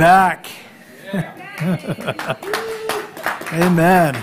[0.00, 0.46] back.
[3.52, 4.16] Amen.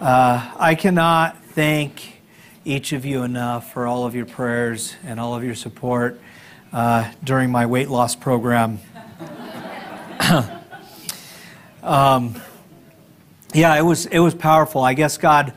[0.00, 2.20] Uh, I cannot thank
[2.64, 6.20] each of you enough for all of your prayers and all of your support
[6.72, 8.78] uh, during my weight loss program.
[11.82, 12.40] um,
[13.52, 14.80] yeah, it was it was powerful.
[14.80, 15.52] I guess God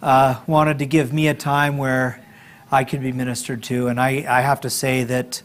[0.00, 2.24] uh, wanted to give me a time where
[2.72, 5.42] I could be ministered to, and I, I have to say that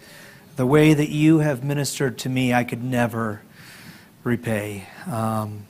[0.59, 3.41] the way that you have ministered to me, I could never
[4.25, 4.85] repay.
[5.09, 5.65] Um,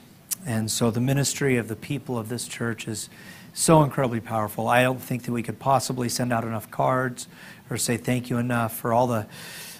[0.47, 3.07] and so the ministry of the people of this church is
[3.53, 4.67] so incredibly powerful.
[4.67, 7.27] I don't think that we could possibly send out enough cards
[7.69, 9.27] or say thank you enough for all the,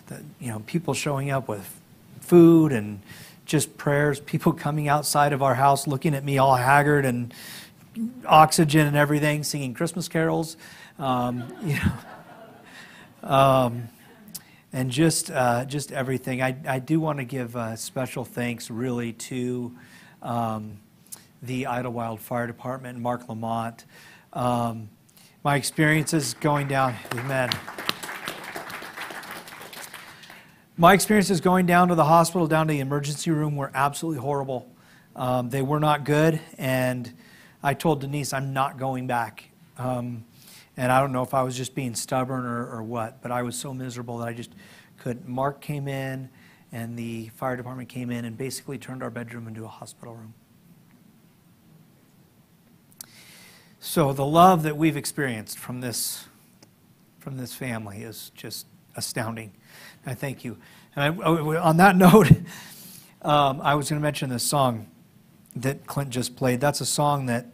[0.10, 1.68] the you know people showing up with
[2.22, 3.00] food and
[3.48, 7.34] just prayers, people coming outside of our house looking at me all haggard and
[8.28, 10.56] oxygen and everything, singing Christmas carols.
[11.00, 13.90] Um, you know, um,
[14.72, 16.42] and just uh, just everything.
[16.42, 19.76] I, I do want to give uh, special thanks really to
[20.22, 20.80] um,
[21.42, 23.86] the Idlewild Fire Department and Mark Lamont.
[24.34, 24.90] Um,
[25.44, 27.50] my experiences going down, amen.
[30.78, 34.70] My experiences going down to the hospital, down to the emergency room, were absolutely horrible.
[35.16, 37.12] Um, they were not good, and
[37.62, 39.50] I told Denise I'm not going back.
[39.78, 40.24] Um,
[40.80, 43.42] and I don't know if I was just being stubborn or, or what, but I
[43.42, 44.52] was so miserable that I just
[44.98, 45.28] couldn't.
[45.28, 46.30] Mark came in,
[46.72, 50.34] and the fire department came in and basically turned our bedroom into a hospital room.
[53.82, 56.28] So the love that we've experienced from this,
[57.20, 59.52] from this family is just astounding.
[60.06, 60.58] I thank you.
[60.96, 61.26] And I,
[61.58, 62.32] on that note,
[63.22, 64.88] um, I was going to mention this song
[65.58, 66.62] that Clint just played.
[66.62, 67.48] That's a song that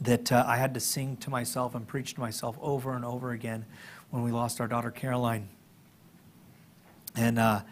[0.00, 3.32] that uh, I had to sing to myself and preach to myself over and over
[3.32, 3.64] again
[4.10, 5.48] when we lost our daughter Caroline.
[7.16, 7.62] And uh,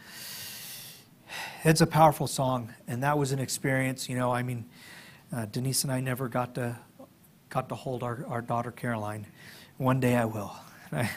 [1.65, 4.09] it's a powerful song, and that was an experience.
[4.09, 4.65] You know, I mean,
[5.35, 6.77] uh, Denise and I never got to
[7.49, 9.27] got to hold our, our daughter Caroline.
[9.79, 10.55] One day I will.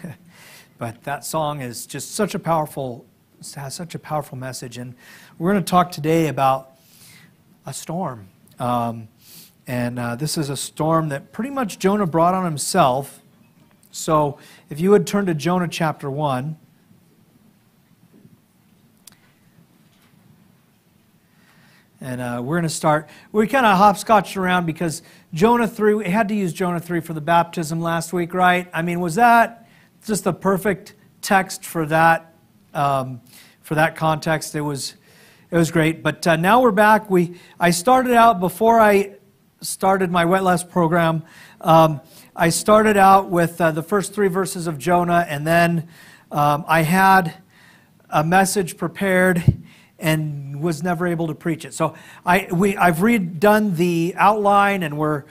[0.78, 3.06] but that song is just such a powerful
[3.56, 4.96] has such a powerful message, and
[5.38, 6.72] we're going to talk today about
[7.66, 8.28] a storm.
[8.60, 9.08] Um,
[9.70, 13.22] and uh, this is a storm that pretty much Jonah brought on himself.
[13.92, 14.40] So
[14.72, 16.58] if you would turn to Jonah chapter 1.
[22.02, 23.10] And uh, we're going to start.
[23.32, 25.04] We kind of hopscotched around because
[25.36, 28.68] Jonah 3, we had to use Jonah 3 for the baptism last week, right?
[28.74, 29.70] I mean, was that
[30.04, 32.34] just the perfect text for that,
[32.74, 33.22] um,
[33.62, 34.56] for that context?
[34.56, 34.96] It was,
[35.52, 36.02] it was great.
[36.02, 37.08] But uh, now we're back.
[37.08, 39.19] We, I started out before I
[39.62, 41.24] started my Wet Loss program,
[41.62, 42.02] um,
[42.36, 45.88] I started out with uh, the first three verses of Jonah, and then
[46.32, 47.34] um, I had
[48.10, 49.44] a message prepared
[50.00, 51.74] and was never able to preach it.
[51.74, 55.26] So I, we, I've redone the outline, and we're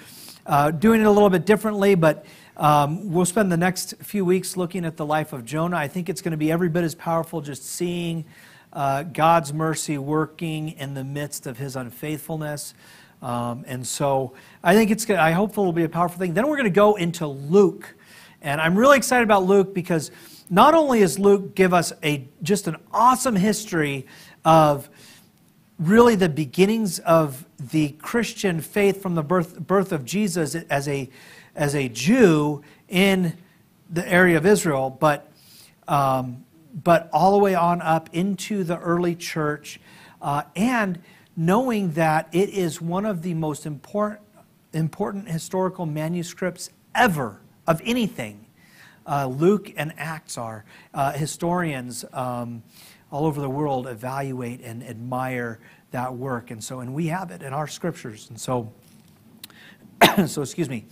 [0.44, 2.26] uh, doing it a little bit differently, but
[2.58, 5.76] um, we'll spend the next few weeks looking at the life of Jonah.
[5.76, 8.24] I think it's going to be every bit as powerful just seeing
[8.72, 12.74] uh, God's mercy working in the midst of his unfaithfulness.
[13.22, 16.34] Um, and so I think it's I hope it will be a powerful thing.
[16.34, 17.94] Then we're going to go into Luke.
[18.40, 20.10] And I'm really excited about Luke because
[20.50, 24.06] not only does Luke give us a just an awesome history
[24.44, 24.88] of
[25.78, 31.08] really the beginnings of the Christian faith from the birth, birth of Jesus as a,
[31.54, 33.36] as a Jew in
[33.90, 35.30] the area of Israel, but,
[35.86, 36.44] um,
[36.82, 39.80] but all the way on up into the early church.
[40.20, 41.00] Uh, and
[41.38, 44.20] knowing that it is one of the most important,
[44.72, 48.44] important historical manuscripts ever of anything.
[49.06, 50.64] Uh, Luke and Acts are.
[50.92, 52.60] Uh, historians um,
[53.12, 55.60] all over the world evaluate and admire
[55.92, 56.50] that work.
[56.50, 58.28] And so, and we have it in our scriptures.
[58.30, 58.72] And so,
[60.26, 60.86] so excuse me.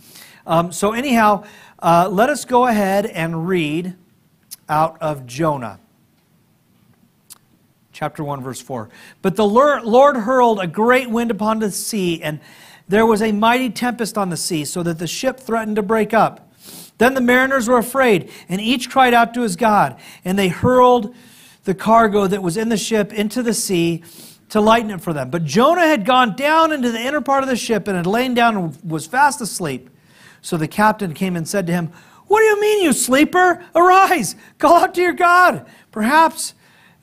[0.45, 1.43] Um, so, anyhow,
[1.79, 3.97] uh, let us go ahead and read
[4.69, 5.81] out of Jonah
[7.97, 8.89] chapter 1, verse 4.
[9.23, 12.39] But the Lord hurled a great wind upon the sea, and
[12.87, 16.13] there was a mighty tempest on the sea, so that the ship threatened to break
[16.13, 16.53] up.
[16.99, 21.15] Then the mariners were afraid, and each cried out to his God, and they hurled
[21.63, 24.03] the cargo that was in the ship into the sea
[24.49, 25.31] to lighten it for them.
[25.31, 28.35] But Jonah had gone down into the inner part of the ship and had lain
[28.35, 29.89] down and was fast asleep.
[30.43, 31.91] So the captain came and said to him,
[32.27, 33.65] What do you mean, you sleeper?
[33.73, 35.65] Arise, call out to your God.
[35.91, 36.53] Perhaps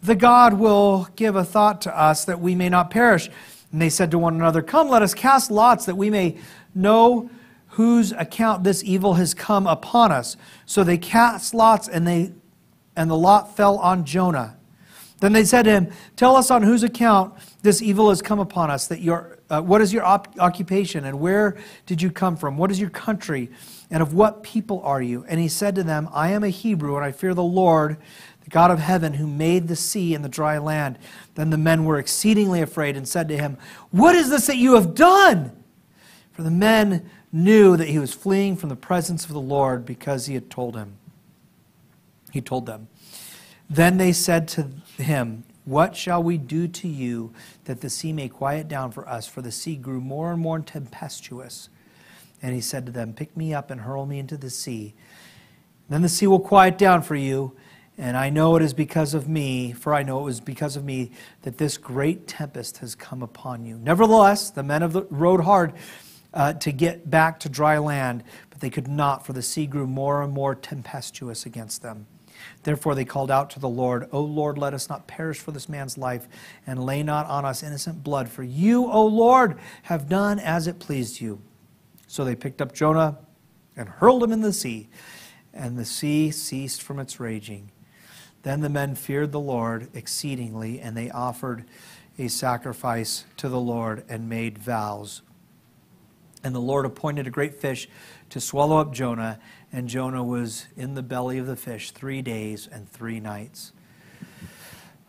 [0.04, 3.30] the God will give a thought to us that we may not perish.
[3.72, 6.36] And they said to one another, Come, let us cast lots that we may
[6.74, 7.30] know
[7.68, 10.36] whose account this evil has come upon us.
[10.66, 12.32] So they cast lots, and, they,
[12.94, 14.58] and the lot fell on Jonah.
[15.20, 18.70] Then they said to him, Tell us on whose account this evil has come upon
[18.70, 18.86] us.
[18.88, 21.56] That your, uh, what is your op- occupation, and where
[21.86, 22.58] did you come from?
[22.58, 23.50] What is your country,
[23.90, 25.24] and of what people are you?
[25.26, 27.96] And he said to them, I am a Hebrew, and I fear the Lord,
[28.44, 30.98] the God of heaven, who made the sea and the dry land.
[31.34, 33.58] Then the men were exceedingly afraid and said to him,
[33.90, 35.52] What is this that you have done?
[36.32, 40.26] For the men knew that he was fleeing from the presence of the Lord because
[40.26, 40.96] he had told him.
[42.32, 42.88] He told them.
[43.70, 44.68] Then they said to
[44.98, 47.32] him, What shall we do to you
[47.64, 49.26] that the sea may quiet down for us?
[49.26, 51.70] For the sea grew more and more tempestuous.
[52.42, 54.94] And he said to them, Pick me up and hurl me into the sea.
[55.88, 57.56] Then the sea will quiet down for you.
[57.96, 60.84] And I know it is because of me, for I know it was because of
[60.84, 61.12] me
[61.42, 63.78] that this great tempest has come upon you.
[63.78, 65.74] Nevertheless, the men of the rowed hard
[66.32, 69.86] uh, to get back to dry land, but they could not, for the sea grew
[69.86, 72.06] more and more tempestuous against them.
[72.64, 75.68] Therefore they called out to the Lord, O Lord, let us not perish for this
[75.68, 76.26] man's life,
[76.66, 78.28] and lay not on us innocent blood.
[78.28, 81.40] For you, O Lord, have done as it pleased you.
[82.08, 83.18] So they picked up Jonah
[83.76, 84.88] and hurled him in the sea,
[85.52, 87.70] and the sea ceased from its raging.
[88.44, 91.64] Then the men feared the Lord exceedingly, and they offered
[92.18, 95.22] a sacrifice to the Lord and made vows.
[96.44, 97.88] And the Lord appointed a great fish
[98.28, 99.40] to swallow up Jonah,
[99.72, 103.72] and Jonah was in the belly of the fish three days and three nights.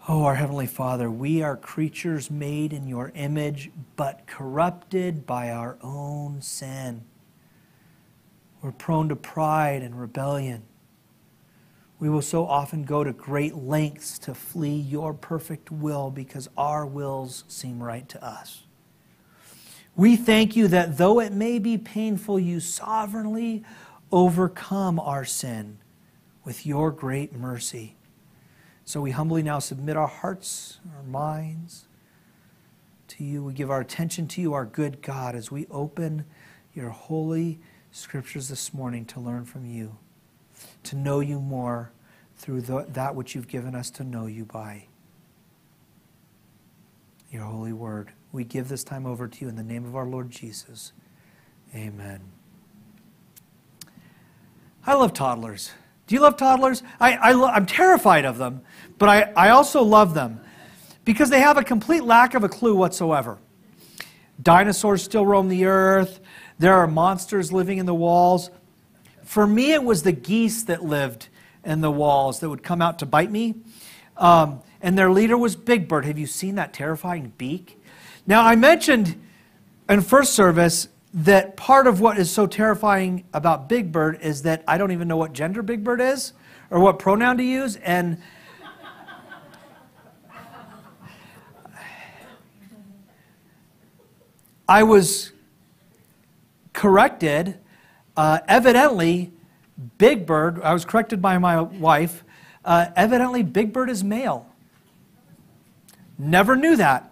[0.08, 5.78] Oh, our Heavenly Father, we are creatures made in your image, but corrupted by our
[5.82, 7.04] own sin.
[8.62, 10.64] We're prone to pride and rebellion.
[12.00, 16.86] We will so often go to great lengths to flee your perfect will because our
[16.86, 18.64] wills seem right to us.
[19.96, 23.64] We thank you that though it may be painful, you sovereignly
[24.12, 25.78] overcome our sin
[26.44, 27.96] with your great mercy.
[28.84, 31.86] So we humbly now submit our hearts, our minds
[33.08, 33.44] to you.
[33.44, 36.26] We give our attention to you, our good God, as we open
[36.74, 37.60] your holy
[37.92, 39.98] scriptures this morning to learn from you,
[40.84, 41.92] to know you more
[42.38, 44.88] through the, that which you've given us to know you by.
[47.32, 48.12] Your holy word.
[48.32, 50.94] We give this time over to you in the name of our Lord Jesus.
[51.74, 52.22] Amen.
[54.86, 55.72] I love toddlers.
[56.08, 56.84] Do you love toddlers?
[57.00, 58.62] I, I I'm terrified of them,
[59.00, 60.40] but I, I also love them
[61.04, 63.40] because they have a complete lack of a clue whatsoever.
[64.42, 66.20] Dinosaurs still roam the earth.
[66.60, 68.52] There are monsters living in the walls.
[69.26, 71.28] For me, it was the geese that lived
[71.64, 73.56] in the walls that would come out to bite me.
[74.18, 76.06] Um, and their leader was Big Bird.
[76.06, 77.82] Have you seen that terrifying beak?
[78.28, 79.20] Now, I mentioned
[79.90, 84.64] in first service that part of what is so terrifying about Big Bird is that
[84.68, 86.34] I don't even know what gender Big Bird is
[86.70, 87.78] or what pronoun to use.
[87.78, 88.22] And
[94.68, 95.32] I was
[96.74, 97.60] corrected.
[98.18, 99.32] Uh, evidently,
[99.98, 102.24] Big Bird, I was corrected by my wife.
[102.64, 104.48] Uh, evidently, Big Bird is male.
[106.18, 107.12] Never knew that.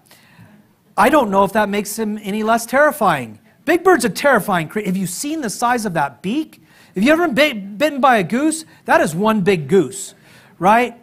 [0.97, 3.39] I don't know if that makes him any less terrifying.
[3.65, 4.87] Big Bird's a terrifying creature.
[4.87, 6.61] Have you seen the size of that beak?
[6.95, 8.65] Have you ever been bitten by a goose?
[8.85, 10.13] That is one big goose,
[10.59, 10.97] right?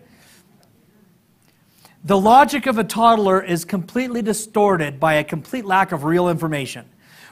[2.05, 6.90] The logic of a toddler is completely distorted by a complete lack of real information.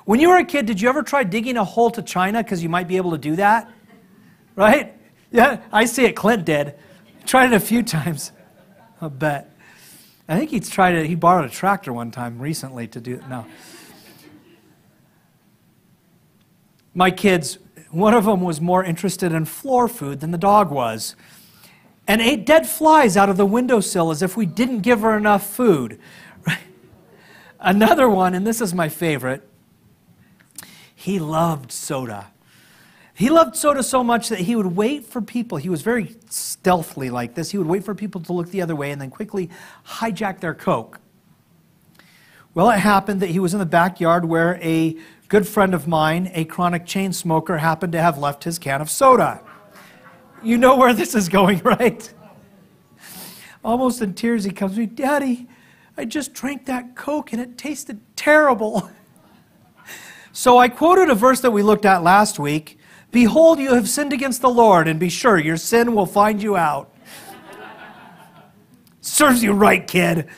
[0.08, 2.62] When you were a kid, did you ever try digging a hole to China because
[2.62, 3.70] you might be able to do that?
[4.56, 4.94] Right?
[5.30, 6.16] Yeah, I see it.
[6.16, 6.76] Clint did.
[7.26, 8.32] Tried it a few times.
[9.02, 9.54] I bet.
[10.26, 11.04] I think he's tried it.
[11.04, 13.28] He borrowed a tractor one time recently to do it.
[13.28, 13.44] No.
[16.94, 17.58] my kids,
[17.90, 21.16] one of them was more interested in floor food than the dog was,
[22.06, 25.46] and ate dead flies out of the windowsill as if we didn't give her enough
[25.46, 26.00] food.
[27.60, 29.46] Another one, and this is my favorite,
[30.98, 32.26] he loved soda.
[33.14, 35.56] He loved soda so much that he would wait for people.
[35.56, 37.52] He was very stealthily like this.
[37.52, 39.48] He would wait for people to look the other way and then quickly
[39.86, 40.98] hijack their Coke.
[42.52, 44.96] Well, it happened that he was in the backyard where a
[45.28, 48.90] good friend of mine, a chronic chain smoker, happened to have left his can of
[48.90, 49.40] soda.
[50.42, 52.12] You know where this is going, right?
[53.62, 55.46] Almost in tears, he comes to me, Daddy,
[55.96, 58.90] I just drank that Coke and it tasted terrible.
[60.38, 62.78] So I quoted a verse that we looked at last week
[63.10, 66.56] Behold, you have sinned against the Lord, and be sure your sin will find you
[66.56, 66.94] out.
[69.00, 70.18] Serves you right, kid.
[70.18, 70.28] And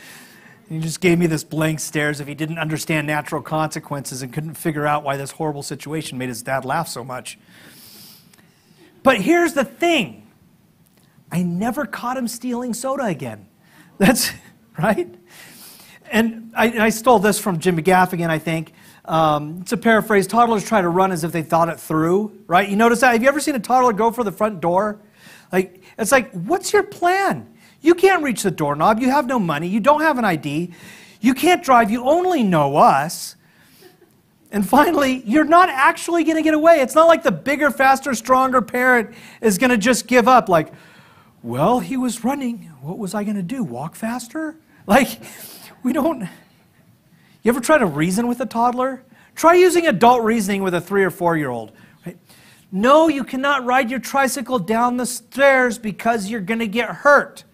[0.69, 4.33] he just gave me this blank stare as if he didn't understand natural consequences and
[4.33, 7.38] couldn't figure out why this horrible situation made his dad laugh so much.
[9.02, 10.26] But here's the thing
[11.30, 13.49] I never caught him stealing soda again.
[13.99, 14.33] That's
[14.78, 15.14] right.
[16.11, 18.73] And I, I stole this from Jim Gaffigan, I think.
[19.04, 20.26] Um, it's a paraphrase.
[20.26, 22.69] Toddlers try to run as if they thought it through, right?
[22.69, 23.12] You notice that?
[23.12, 25.00] Have you ever seen a toddler go for the front door?
[25.52, 27.57] Like, it's like, what's your plan?
[27.80, 29.00] You can't reach the doorknob.
[29.00, 29.69] You have no money.
[29.69, 30.73] You don't have an ID.
[31.21, 31.90] You can't drive.
[31.90, 33.37] You only know us.
[34.52, 36.80] And finally, you're not actually going to get away.
[36.80, 40.49] It's not like the bigger, faster, stronger parent is going to just give up.
[40.49, 40.73] Like,
[41.42, 42.71] well, he was running.
[42.83, 43.62] What was I going to do?
[43.62, 44.57] Walk faster?
[44.87, 45.21] Like,
[45.83, 46.28] we don't.
[47.43, 49.03] You ever try to reason with a toddler?
[49.35, 51.73] Try using adult reasoning with a three or four year old.
[52.05, 52.19] Right?
[52.71, 57.45] No, you cannot ride your tricycle down the stairs because you're going to get hurt.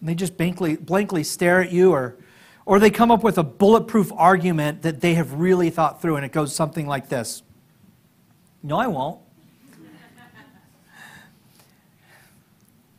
[0.00, 2.16] And they just blankly, blankly stare at you, or,
[2.66, 6.24] or they come up with a bulletproof argument that they have really thought through, and
[6.24, 7.42] it goes something like this
[8.62, 9.20] No, I won't.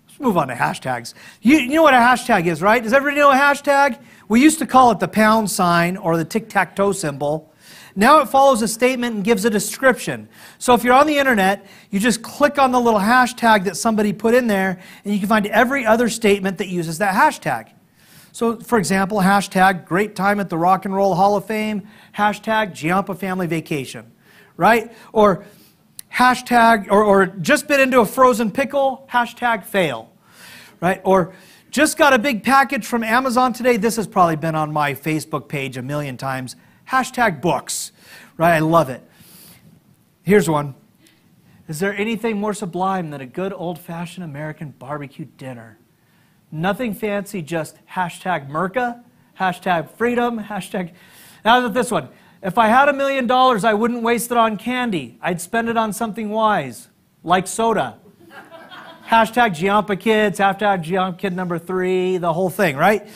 [0.07, 1.13] Let's move on to hashtags.
[1.41, 2.83] You, you know what a hashtag is, right?
[2.83, 4.01] Does everybody know a hashtag?
[4.29, 7.51] We used to call it the pound sign or the tic tac toe symbol.
[7.95, 10.29] Now it follows a statement and gives a description.
[10.59, 14.13] So if you're on the internet, you just click on the little hashtag that somebody
[14.13, 17.71] put in there, and you can find every other statement that uses that hashtag.
[18.31, 22.73] So, for example, hashtag great time at the Rock and Roll Hall of Fame, hashtag
[22.73, 24.11] Giampa family vacation,
[24.55, 24.93] right?
[25.11, 25.43] Or
[26.13, 30.11] hashtag, or, or just bit into a frozen pickle, hashtag fail,
[30.79, 31.01] right?
[31.03, 31.33] Or
[31.69, 33.77] just got a big package from Amazon today.
[33.77, 36.55] This has probably been on my Facebook page a million times.
[36.89, 37.91] Hashtag books,
[38.37, 38.55] right?
[38.55, 39.03] I love it.
[40.23, 40.73] Here's one.
[41.67, 45.77] Is there anything more sublime than a good old fashioned American barbecue dinner?
[46.51, 49.03] Nothing fancy, just hashtag Merca,
[49.39, 50.93] hashtag freedom, hashtag.
[51.45, 52.09] Now this one.
[52.41, 55.19] If I had a million dollars, I wouldn't waste it on candy.
[55.21, 56.87] I'd spend it on something wise,
[57.23, 57.99] like soda
[59.09, 63.07] hashtag Giampa Kids, hashtag Giampa Kid number three, the whole thing, right?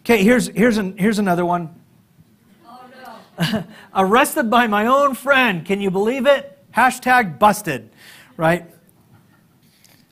[0.00, 1.74] Okay, here's, here's, an, here's another one.
[2.66, 2.80] Oh,
[3.52, 3.64] no.
[3.94, 5.64] Arrested by my own friend.
[5.64, 6.58] Can you believe it?
[6.74, 7.90] Hashtag busted,
[8.36, 8.68] right?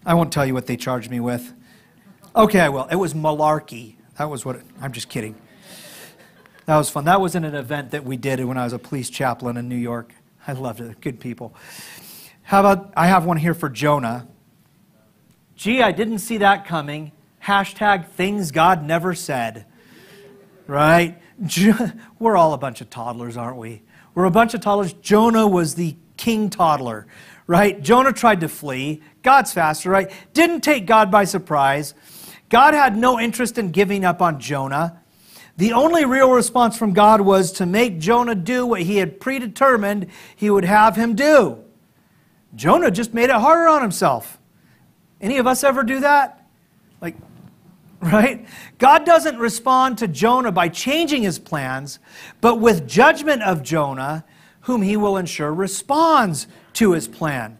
[0.06, 1.52] I won't tell you what they charged me with.
[2.36, 2.86] Okay, I will.
[2.86, 3.96] It was malarkey.
[4.18, 5.34] That was what, it, I'm just kidding.
[6.66, 7.06] That was fun.
[7.06, 9.68] That was in an event that we did when I was a police chaplain in
[9.68, 10.12] New York.
[10.46, 11.00] I loved it.
[11.00, 11.54] Good people.
[12.42, 14.28] How about, I have one here for Jonah.
[15.58, 17.10] Gee, I didn't see that coming.
[17.42, 19.66] Hashtag things God never said.
[20.68, 21.20] Right?
[22.20, 23.82] We're all a bunch of toddlers, aren't we?
[24.14, 24.92] We're a bunch of toddlers.
[24.92, 27.08] Jonah was the king toddler,
[27.48, 27.82] right?
[27.82, 29.02] Jonah tried to flee.
[29.24, 30.12] God's faster, right?
[30.32, 31.92] Didn't take God by surprise.
[32.50, 35.02] God had no interest in giving up on Jonah.
[35.56, 40.06] The only real response from God was to make Jonah do what he had predetermined
[40.36, 41.64] he would have him do.
[42.54, 44.37] Jonah just made it harder on himself.
[45.20, 46.46] Any of us ever do that?
[47.00, 47.16] Like,
[48.00, 48.46] right?
[48.78, 51.98] God doesn't respond to Jonah by changing his plans,
[52.40, 54.24] but with judgment of Jonah,
[54.62, 57.58] whom he will ensure responds to his plan.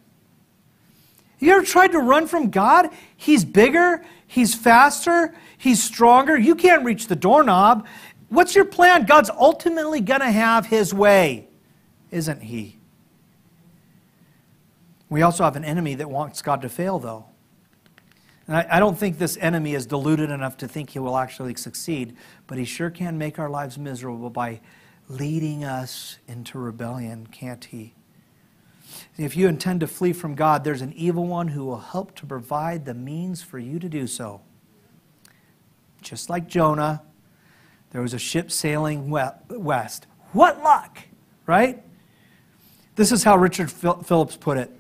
[1.39, 2.91] You ever tried to run from God?
[3.17, 6.37] He's bigger, he's faster, he's stronger.
[6.37, 7.87] You can't reach the doorknob.
[8.29, 9.07] What's your plan?
[9.07, 11.49] God's ultimately going to have his way,
[12.11, 12.77] isn't he?
[15.09, 17.25] We also have an enemy that wants God to fail, though.
[18.49, 21.55] And I, I, don't think this enemy is deluded enough to think he will actually
[21.55, 24.61] succeed, but he sure can make our lives miserable by
[25.09, 27.95] leading us into rebellion, can't he?
[29.19, 32.27] If you intend to flee from God, there's an evil one who will help to
[32.27, 34.41] provide the means for you to do so.
[36.01, 37.03] Just like Jonah,
[37.91, 40.07] there was a ship sailing west.
[40.33, 40.99] What luck,
[41.47, 41.83] right?
[42.97, 44.71] This is how Richard Phillips put it.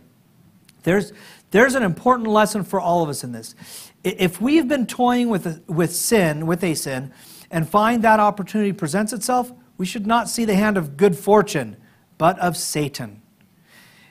[0.82, 1.12] There's,
[1.50, 3.55] there's an important lesson for all of us in this.
[4.05, 7.12] If we've been toying with, with sin, with a sin,
[7.50, 11.76] and find that opportunity presents itself, we should not see the hand of good fortune,
[12.19, 13.23] but of Satan.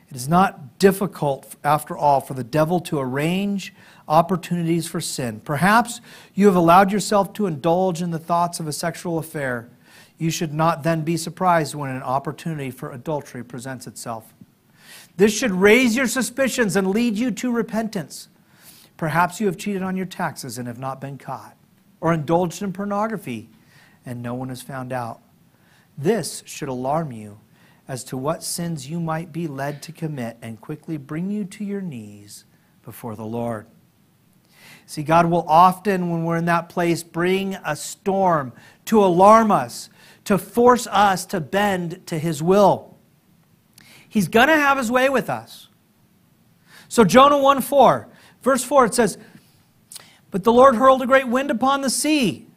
[0.09, 3.73] It is not difficult, after all, for the devil to arrange
[4.07, 5.41] opportunities for sin.
[5.41, 5.99] Perhaps
[6.33, 9.69] you have allowed yourself to indulge in the thoughts of a sexual affair.
[10.17, 14.33] You should not then be surprised when an opportunity for adultery presents itself.
[15.17, 18.29] This should raise your suspicions and lead you to repentance.
[18.95, 21.55] Perhaps you have cheated on your taxes and have not been caught,
[21.99, 23.49] or indulged in pornography
[24.07, 25.19] and no one has found out.
[25.97, 27.39] This should alarm you
[27.89, 31.65] as to what sins you might be led to commit and quickly bring you to
[31.65, 32.45] your knees
[32.83, 33.67] before the Lord.
[34.85, 38.53] See, God will often, when we're in that place, bring a storm
[38.85, 39.89] to alarm us,
[40.23, 42.86] to force us to bend to His will.
[44.17, 45.67] He's going to have his way with us.
[46.87, 48.09] So, Jonah 1 4,
[48.41, 49.19] verse 4, it says,
[50.31, 52.47] But the Lord hurled a great wind upon the sea,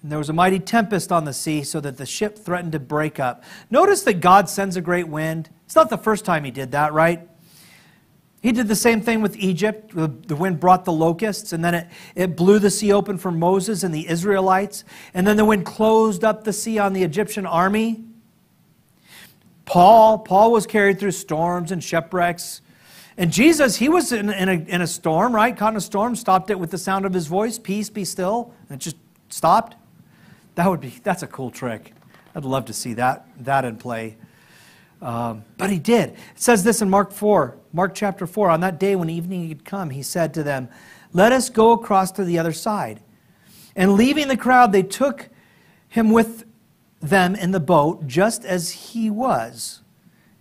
[0.00, 2.78] and there was a mighty tempest on the sea, so that the ship threatened to
[2.78, 3.42] break up.
[3.68, 5.50] Notice that God sends a great wind.
[5.64, 7.28] It's not the first time He did that, right?
[8.40, 9.92] He did the same thing with Egypt.
[9.96, 13.82] The wind brought the locusts, and then it, it blew the sea open for Moses
[13.82, 14.84] and the Israelites.
[15.14, 18.04] And then the wind closed up the sea on the Egyptian army.
[19.64, 22.60] Paul, Paul was carried through storms and shipwrecks.
[23.16, 25.56] And Jesus, he was in, in, a, in a storm, right?
[25.56, 28.52] Caught in a storm, stopped it with the sound of his voice, peace, be still,
[28.68, 28.96] and it just
[29.28, 29.76] stopped.
[30.54, 31.92] That would be, that's a cool trick.
[32.34, 34.16] I'd love to see that, that in play.
[35.02, 36.10] Um, but he did.
[36.10, 38.50] It says this in Mark 4, Mark chapter 4.
[38.50, 40.68] On that day when evening had come, he said to them,
[41.12, 43.00] Let us go across to the other side.
[43.74, 45.28] And leaving the crowd, they took
[45.88, 46.44] him with
[47.02, 49.80] them in the boat, just as he was.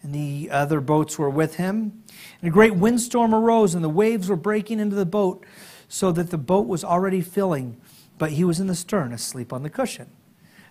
[0.04, 2.04] And the other boats were with him.
[2.42, 5.46] And a great windstorm arose, and the waves were breaking into the boat,
[5.90, 7.82] so that the boat was already filling,
[8.18, 10.10] but he was in the stern, asleep on the cushion.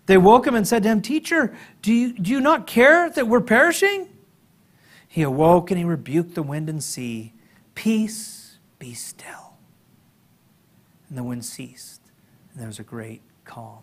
[0.07, 3.29] They woke him and said to him, Teacher, do you, do you not care that
[3.29, 4.09] we're perishing?
[5.07, 7.35] He awoke and he rebuked the wind and sea.
[7.75, 9.55] Peace, be still.
[11.09, 12.01] And the wind ceased,
[12.53, 13.83] and there was a great calm.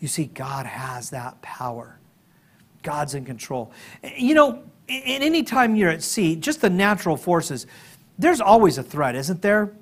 [0.00, 1.98] You see, God has that power.
[2.82, 3.72] God's in control.
[4.16, 7.66] You know, in any time you're at sea, just the natural forces,
[8.18, 9.72] there's always a threat, isn't there?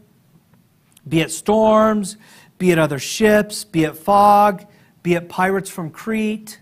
[1.08, 2.16] Be it storms,
[2.58, 4.66] be it other ships, be it fog,
[5.02, 6.60] be it pirates from Crete.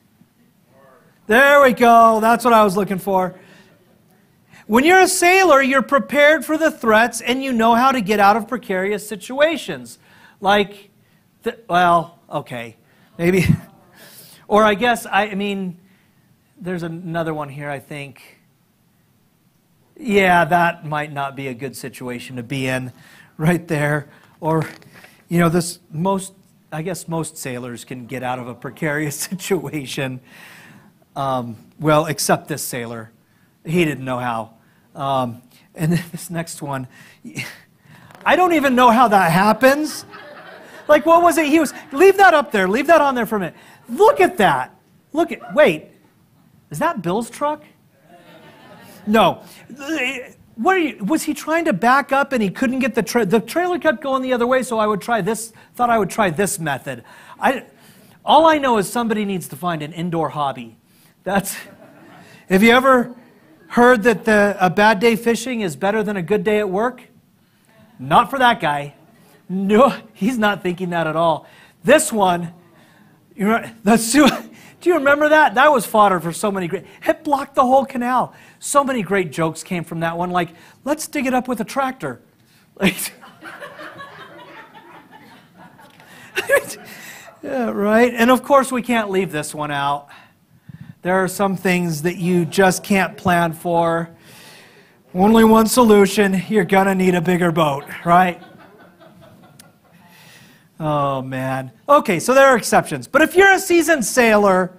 [1.26, 2.20] There we go.
[2.20, 3.34] That's what I was looking for.
[4.66, 8.20] When you're a sailor, you're prepared for the threats and you know how to get
[8.20, 9.98] out of precarious situations.
[10.40, 10.90] Like,
[11.68, 12.76] well, okay,
[13.18, 13.46] maybe.
[14.48, 15.78] or I guess, I, I mean,
[16.58, 18.40] there's another one here, I think.
[19.96, 22.92] Yeah, that might not be a good situation to be in
[23.36, 24.08] right there.
[24.40, 24.68] Or,
[25.28, 26.32] you know, this most
[26.74, 30.18] I guess most sailors can get out of a precarious situation.
[31.14, 33.12] Um, well, except this sailor.
[33.64, 34.54] He didn't know how.
[34.92, 35.42] Um,
[35.76, 36.88] and this next one,
[38.26, 40.04] I don't even know how that happens.
[40.88, 41.46] Like, what was it?
[41.46, 42.68] He was, leave that up there.
[42.68, 43.56] Leave that on there for a minute.
[43.88, 44.76] Look at that.
[45.12, 45.88] Look at, wait,
[46.70, 47.62] is that Bill's truck?
[49.06, 49.42] No
[50.56, 53.26] what are you, was he trying to back up and he couldn't get the tra-
[53.26, 56.10] the trailer kept going the other way so i would try this thought i would
[56.10, 57.02] try this method
[57.40, 57.64] I,
[58.24, 60.76] all i know is somebody needs to find an indoor hobby
[61.24, 61.56] that's
[62.48, 63.14] have you ever
[63.68, 67.02] heard that the, a bad day fishing is better than a good day at work
[67.98, 68.94] not for that guy
[69.48, 71.46] no he's not thinking that at all
[71.82, 72.52] this one
[73.34, 75.54] you know, that's do you remember that?
[75.54, 76.84] That was fodder for so many great.
[77.06, 78.34] It blocked the whole canal.
[78.58, 80.30] So many great jokes came from that one.
[80.30, 80.50] Like,
[80.84, 82.20] let's dig it up with a tractor.
[82.78, 83.14] Like,
[87.42, 88.12] yeah, right.
[88.12, 90.08] And of course, we can't leave this one out.
[91.00, 94.10] There are some things that you just can't plan for.
[95.14, 96.42] Only one solution.
[96.48, 98.42] You're gonna need a bigger boat, right?
[100.84, 101.72] Oh, man.
[101.88, 103.08] Okay, so there are exceptions.
[103.08, 104.76] But if you're a seasoned sailor,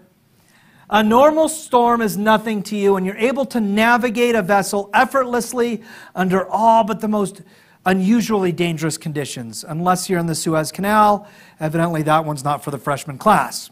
[0.87, 5.81] a normal storm is nothing to you, and you're able to navigate a vessel effortlessly
[6.13, 7.41] under all but the most
[7.87, 9.63] unusually dangerous conditions.
[9.67, 11.27] Unless you're in the Suez Canal,
[11.59, 13.71] evidently that one's not for the freshman class.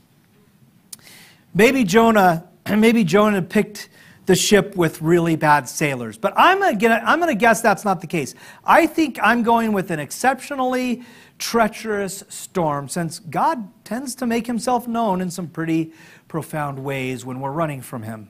[1.54, 3.90] Maybe Jonah, maybe Jonah picked
[4.26, 8.08] the ship with really bad sailors, but I'm gonna, I'm gonna guess that's not the
[8.08, 8.34] case.
[8.66, 11.04] I think I'm going with an exceptionally
[11.40, 15.92] treacherous storm, since God tends to make himself known in some pretty
[16.28, 18.30] profound ways when we're running from him.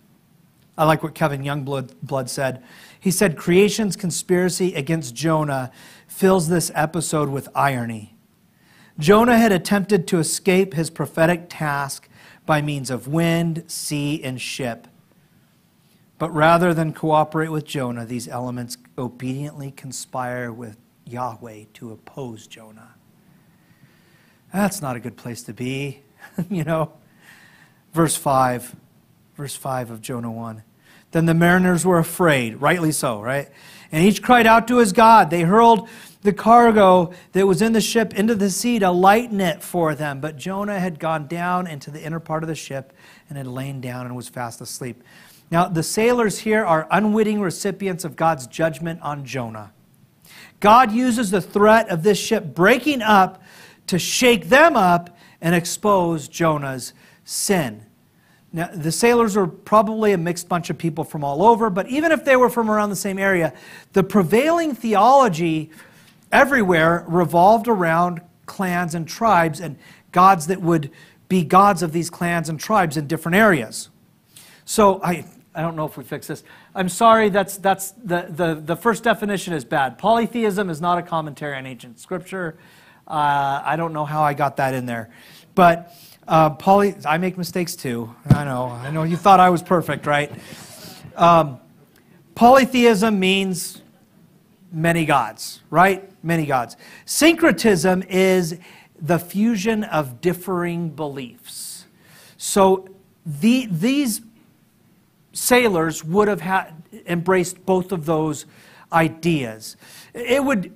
[0.77, 2.63] I like what Kevin Youngblood said.
[2.99, 5.71] He said, Creation's conspiracy against Jonah
[6.07, 8.15] fills this episode with irony.
[8.97, 12.09] Jonah had attempted to escape his prophetic task
[12.45, 14.87] by means of wind, sea, and ship.
[16.17, 22.92] But rather than cooperate with Jonah, these elements obediently conspire with Yahweh to oppose Jonah.
[24.53, 26.01] That's not a good place to be,
[26.49, 26.93] you know.
[27.91, 28.75] Verse 5,
[29.35, 30.63] verse 5 of Jonah 1.
[31.11, 33.49] Then the mariners were afraid, rightly so, right?
[33.91, 35.29] And each cried out to his God.
[35.29, 35.89] They hurled
[36.21, 40.21] the cargo that was in the ship into the sea to lighten it for them.
[40.21, 42.93] But Jonah had gone down into the inner part of the ship
[43.29, 45.03] and had lain down and was fast asleep.
[45.51, 49.71] Now, the sailors here are unwitting recipients of God's judgment on Jonah.
[50.59, 53.43] God uses the threat of this ship breaking up
[53.87, 56.93] to shake them up and expose Jonah's
[57.25, 57.85] sin.
[58.51, 62.11] Now, the sailors were probably a mixed bunch of people from all over, but even
[62.11, 63.51] if they were from around the same area,
[63.93, 65.71] the prevailing theology
[66.31, 69.77] everywhere revolved around clans and tribes and
[70.11, 70.91] gods that would
[71.29, 73.89] be gods of these clans and tribes in different areas.
[74.65, 76.43] So I, I don't know if we fix this.
[76.75, 79.97] I'm sorry, that's, that's the, the, the first definition is bad.
[79.97, 82.57] Polytheism is not a commentary on ancient scripture.
[83.07, 85.09] Uh, I don't know how I got that in there.
[85.55, 85.93] But
[86.27, 88.13] uh, poly, I make mistakes too.
[88.29, 88.67] I know.
[88.67, 90.31] I know you thought I was perfect, right?
[91.15, 91.59] Um,
[92.35, 93.81] polytheism means
[94.71, 96.09] many gods, right?
[96.23, 96.77] Many gods.
[97.05, 98.57] Syncretism is
[98.99, 101.85] the fusion of differing beliefs.
[102.37, 102.87] So
[103.25, 104.21] the, these
[105.33, 106.73] sailors would have had,
[107.05, 108.45] embraced both of those
[108.91, 109.75] ideas.
[110.13, 110.73] It would,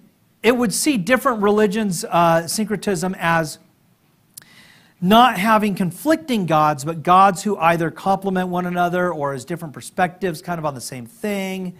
[0.47, 3.59] it would see different religions, uh, syncretism, as
[5.01, 10.41] not having conflicting gods, but gods who either complement one another or as different perspectives,
[10.41, 11.77] kind of on the same thing.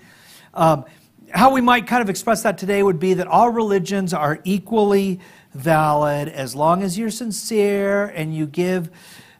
[0.53, 0.83] Um,
[1.31, 5.21] how we might kind of express that today would be that all religions are equally
[5.53, 8.89] valid as long as you're sincere and you give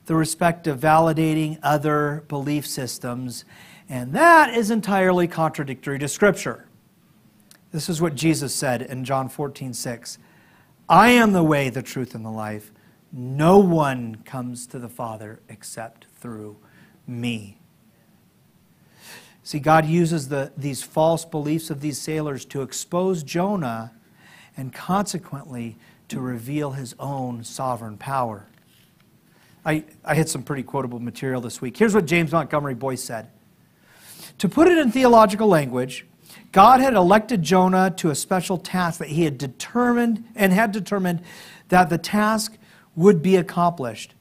[0.06, 3.44] the respect of validating other belief systems.
[3.90, 6.67] And that is entirely contradictory to Scripture.
[7.72, 10.18] This is what Jesus said in John 14, 6.
[10.90, 12.72] I am the way, the truth, and the life.
[13.12, 16.58] No one comes to the Father except through
[17.06, 17.58] me.
[19.44, 23.94] See, God uses the, these false beliefs of these sailors to expose Jonah
[24.58, 25.78] and consequently
[26.10, 28.48] to reveal his own sovereign power.
[29.66, 31.78] I, I had some pretty quotable material this week.
[31.78, 33.30] Here's what James Montgomery Boice said
[34.40, 36.06] To put it in theological language,
[36.52, 41.22] God had elected Jonah to a special task that he had determined and had determined
[41.70, 42.58] that the task
[42.96, 44.14] would be accomplished.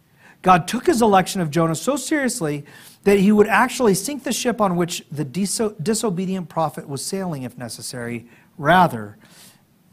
[0.42, 2.64] God took his election of Jonah so seriously
[3.04, 7.56] that he would actually sink the ship on which the disobedient prophet was sailing if
[7.56, 8.26] necessary,
[8.58, 9.16] rather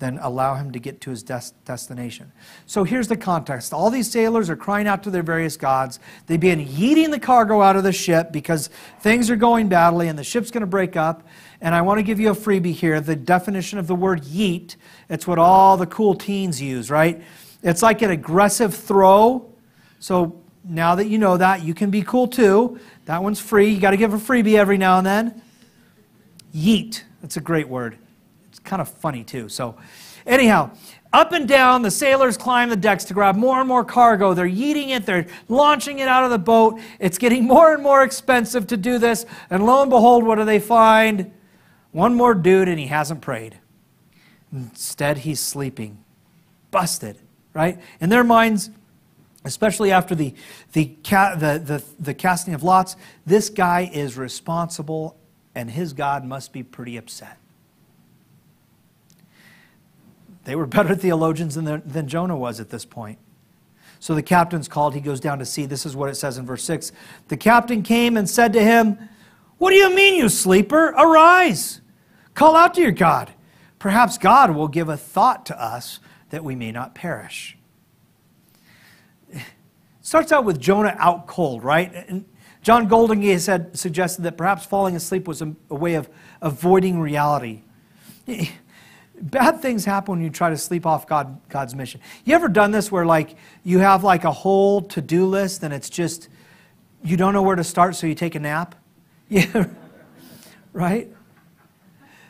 [0.03, 2.29] than allow him to get to his des- destination.
[2.65, 3.73] So here's the context.
[3.73, 6.01] All these sailors are crying out to their various gods.
[6.27, 10.19] They begin yeeting the cargo out of the ship because things are going badly and
[10.19, 11.25] the ship's going to break up.
[11.61, 14.75] And I want to give you a freebie here the definition of the word yeet.
[15.07, 17.23] It's what all the cool teens use, right?
[17.63, 19.49] It's like an aggressive throw.
[19.99, 22.77] So now that you know that, you can be cool too.
[23.05, 23.69] That one's free.
[23.69, 25.41] You got to give a freebie every now and then.
[26.53, 27.03] Yeet.
[27.21, 27.97] That's a great word
[28.59, 29.49] kind of funny too.
[29.49, 29.75] So,
[30.25, 30.71] anyhow,
[31.13, 34.33] up and down, the sailors climb the decks to grab more and more cargo.
[34.33, 36.79] They're yeeting it, they're launching it out of the boat.
[36.99, 39.25] It's getting more and more expensive to do this.
[39.49, 41.31] And lo and behold, what do they find?
[41.91, 43.59] One more dude, and he hasn't prayed.
[44.51, 46.03] Instead, he's sleeping.
[46.71, 47.17] Busted,
[47.53, 47.79] right?
[48.01, 48.71] In their minds,
[49.45, 50.33] especially after the,
[50.71, 52.95] the, the, the, the casting of lots,
[53.27, 55.15] this guy is responsible,
[55.53, 57.37] and his God must be pretty upset.
[60.45, 63.19] They were better theologians than, than Jonah was at this point.
[63.99, 64.93] So the captain's called.
[64.93, 65.65] He goes down to see.
[65.65, 66.91] This is what it says in verse 6.
[67.29, 68.97] The captain came and said to him,
[69.59, 70.89] What do you mean, you sleeper?
[70.89, 71.79] Arise,
[72.33, 73.31] call out to your God.
[73.79, 75.99] Perhaps God will give a thought to us
[76.31, 77.57] that we may not perish.
[79.29, 79.41] It
[80.01, 81.93] starts out with Jonah out cold, right?
[82.09, 82.25] And
[82.61, 86.09] John Goldingay said, suggested that perhaps falling asleep was a, a way of
[86.41, 87.61] avoiding reality
[89.21, 92.01] bad things happen when you try to sleep off God, God's mission.
[92.25, 95.89] You ever done this where like you have like a whole to-do list and it's
[95.89, 96.29] just
[97.03, 98.75] you don't know where to start, so you take a nap?
[99.29, 99.65] Yeah.
[100.73, 101.09] right?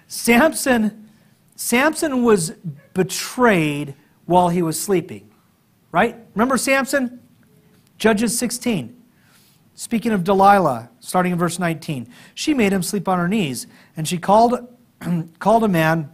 [0.07, 1.09] Samson,
[1.55, 2.51] Samson was
[2.93, 5.29] betrayed while he was sleeping.
[5.91, 6.15] Right?
[6.33, 7.19] Remember Samson?
[7.97, 8.95] Judges 16.
[9.75, 13.67] Speaking of Delilah, starting in verse 19, she made him sleep on her knees,
[13.97, 14.67] and she called,
[15.39, 16.09] called a man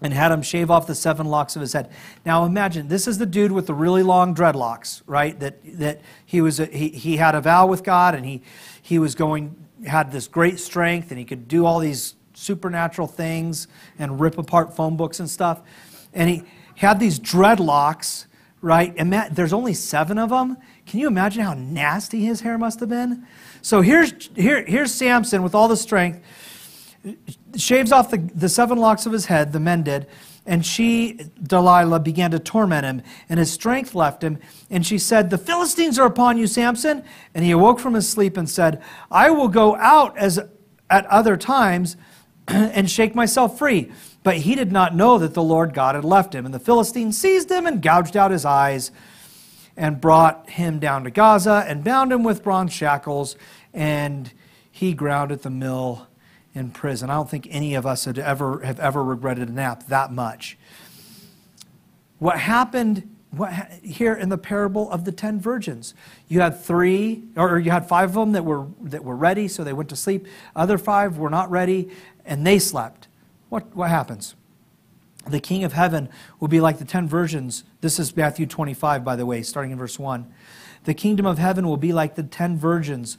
[0.00, 1.90] and had him shave off the seven locks of his head.
[2.24, 5.38] Now imagine this is the dude with the really long dreadlocks, right?
[5.40, 8.42] That that he was a, he he had a vow with God and he
[8.80, 9.56] he was going
[9.86, 13.66] had this great strength and he could do all these supernatural things
[13.98, 15.62] and rip apart phone books and stuff.
[16.12, 16.42] And he
[16.76, 18.26] had these dreadlocks,
[18.60, 18.94] right?
[18.96, 20.56] And there's only seven of them.
[20.86, 23.26] Can you imagine how nasty his hair must have been?
[23.62, 26.20] So here's here here's Samson with all the strength
[27.56, 30.06] shaves off the, the seven locks of his head, the men did,
[30.48, 34.38] and she, Delilah, began to torment him, and his strength left him.
[34.70, 37.04] And she said, The Philistines are upon you, Samson.
[37.34, 40.40] And he awoke from his sleep and said, I will go out as
[40.88, 41.98] at other times
[42.48, 43.92] and shake myself free.
[44.22, 46.46] But he did not know that the Lord God had left him.
[46.46, 48.90] And the Philistines seized him and gouged out his eyes
[49.76, 53.36] and brought him down to Gaza and bound him with bronze shackles.
[53.74, 54.32] And
[54.70, 56.08] he ground at the mill
[56.58, 57.10] in prison.
[57.10, 60.58] I don't think any of us had ever, have ever regretted a nap that much.
[62.18, 65.94] What happened what, here in the parable of the ten virgins.
[66.28, 69.64] You had three, or you had five of them that were, that were ready, so
[69.64, 70.26] they went to sleep.
[70.56, 71.90] Other five were not ready,
[72.24, 73.08] and they slept.
[73.48, 74.34] What, what happens?
[75.26, 76.08] The king of heaven
[76.40, 77.64] will be like the ten virgins.
[77.80, 80.32] This is Matthew 25, by the way, starting in verse 1.
[80.84, 83.18] The kingdom of heaven will be like the ten virgins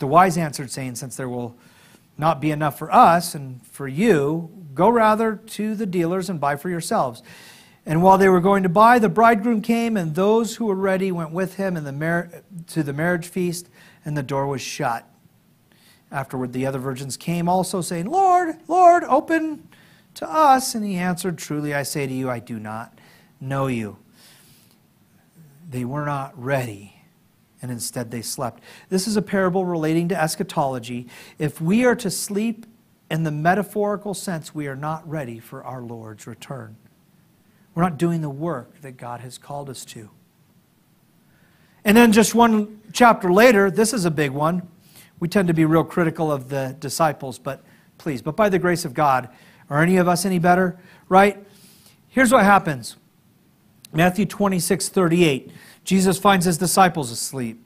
[0.00, 1.56] The wise answered, saying, Since there will
[2.18, 6.56] not be enough for us and for you, go rather to the dealers and buy
[6.56, 7.22] for yourselves.
[7.86, 11.12] And while they were going to buy, the bridegroom came, and those who were ready
[11.12, 12.30] went with him the mar-
[12.68, 13.68] to the marriage feast,
[14.04, 15.06] and the door was shut.
[16.10, 19.68] Afterward, the other virgins came also, saying, Lord, Lord, open
[20.14, 20.74] to us.
[20.74, 22.98] And he answered, Truly I say to you, I do not
[23.38, 23.98] know you.
[25.68, 26.99] They were not ready
[27.62, 28.62] and instead they slept.
[28.88, 31.06] This is a parable relating to eschatology.
[31.38, 32.66] If we are to sleep
[33.10, 36.76] in the metaphorical sense, we are not ready for our Lord's return.
[37.74, 40.10] We're not doing the work that God has called us to.
[41.84, 44.68] And then just one chapter later, this is a big one.
[45.18, 47.62] We tend to be real critical of the disciples, but
[47.98, 49.28] please, but by the grace of God,
[49.68, 50.78] are any of us any better?
[51.08, 51.38] Right?
[52.08, 52.96] Here's what happens
[53.92, 55.52] Matthew 26, 38.
[55.90, 57.60] Jesus finds his disciples asleep.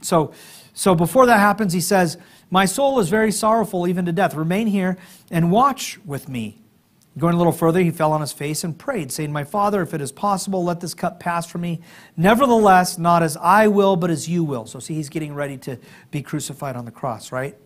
[0.00, 0.32] So,
[0.74, 2.18] so before that happens, he says,
[2.50, 4.34] My soul is very sorrowful, even to death.
[4.34, 4.98] Remain here
[5.30, 6.60] and watch with me.
[7.18, 9.94] Going a little further, he fell on his face and prayed, saying, My Father, if
[9.94, 11.80] it is possible, let this cup pass from me.
[12.16, 14.66] Nevertheless, not as I will, but as you will.
[14.66, 15.78] So, see, he's getting ready to
[16.10, 17.56] be crucified on the cross, right?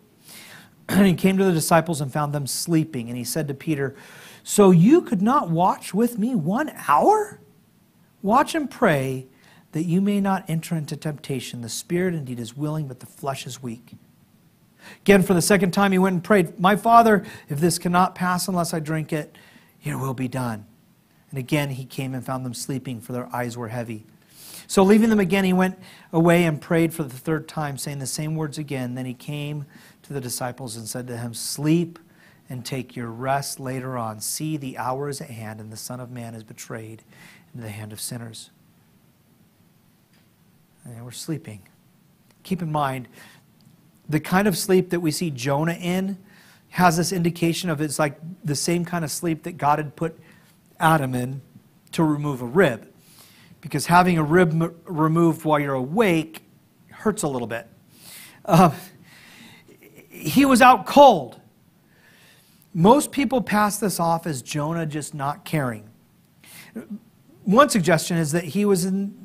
[0.89, 3.09] And he came to the disciples and found them sleeping.
[3.09, 3.95] And he said to Peter,
[4.43, 7.39] So you could not watch with me one hour?
[8.21, 9.25] Watch and pray
[9.73, 11.61] that you may not enter into temptation.
[11.61, 13.95] The spirit indeed is willing, but the flesh is weak.
[15.01, 18.47] Again, for the second time, he went and prayed, My Father, if this cannot pass
[18.47, 19.35] unless I drink it,
[19.81, 20.65] your will be done.
[21.29, 24.05] And again, he came and found them sleeping, for their eyes were heavy.
[24.67, 25.77] So, leaving them again, he went
[26.11, 28.95] away and prayed for the third time, saying the same words again.
[28.95, 29.65] Then he came
[30.03, 31.97] to the disciples and said to him, Sleep
[32.49, 34.19] and take your rest later on.
[34.19, 37.01] See, the hour is at hand, and the Son of Man is betrayed
[37.53, 38.51] into the hand of sinners
[40.85, 41.61] and we're sleeping.
[42.43, 43.07] Keep in mind,
[44.07, 46.17] the kind of sleep that we see Jonah in
[46.71, 50.19] has this indication of it's like the same kind of sleep that God had put
[50.79, 51.41] Adam in
[51.91, 52.91] to remove a rib.
[53.61, 56.43] Because having a rib m- removed while you're awake
[56.89, 57.67] hurts a little bit.
[58.43, 58.71] Uh,
[60.09, 61.39] he was out cold.
[62.73, 65.89] Most people pass this off as Jonah just not caring.
[67.43, 69.22] One suggestion is that he was in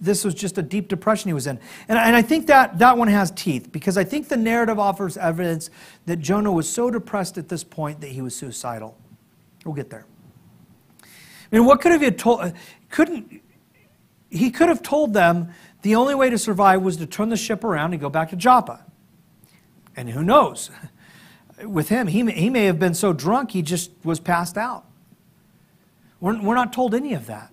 [0.00, 1.58] this was just a deep depression he was in.
[1.88, 5.16] And, and I think that that one has teeth because I think the narrative offers
[5.16, 5.70] evidence
[6.06, 8.96] that Jonah was so depressed at this point that he was suicidal.
[9.64, 10.06] We'll get there.
[11.02, 12.52] I mean, what could have he told?
[12.90, 13.42] Couldn't
[14.30, 17.64] he could have told them the only way to survive was to turn the ship
[17.64, 18.84] around and go back to Joppa.
[19.96, 20.70] And who knows?
[21.64, 24.84] With him, he may, he may have been so drunk he just was passed out.
[26.20, 27.52] We're, we're not told any of that.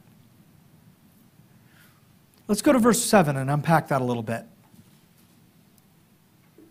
[2.48, 4.46] Let's go to verse 7 and unpack that a little bit.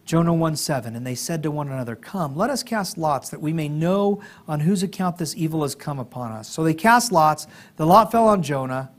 [0.04, 3.40] Jonah 1 7, and they said to one another, Come, let us cast lots that
[3.40, 6.48] we may know on whose account this evil has come upon us.
[6.48, 7.46] So they cast lots.
[7.76, 8.90] The lot fell on Jonah.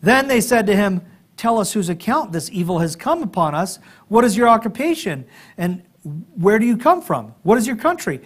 [0.00, 1.02] Then they said to him,
[1.36, 3.78] Tell us whose account this evil has come upon us.
[4.08, 5.26] What is your occupation?
[5.58, 5.82] And
[6.34, 7.34] where do you come from?
[7.42, 8.20] What is your country?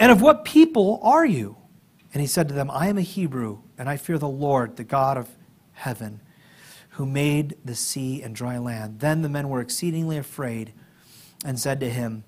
[0.00, 1.56] And of what people are you?
[2.12, 4.84] And he said to them, I am a Hebrew, and I fear the Lord, the
[4.84, 5.28] God of
[5.72, 6.20] heaven
[6.94, 9.00] who made the sea and dry land.
[9.00, 10.72] Then the men were exceedingly afraid
[11.44, 12.22] and said to him,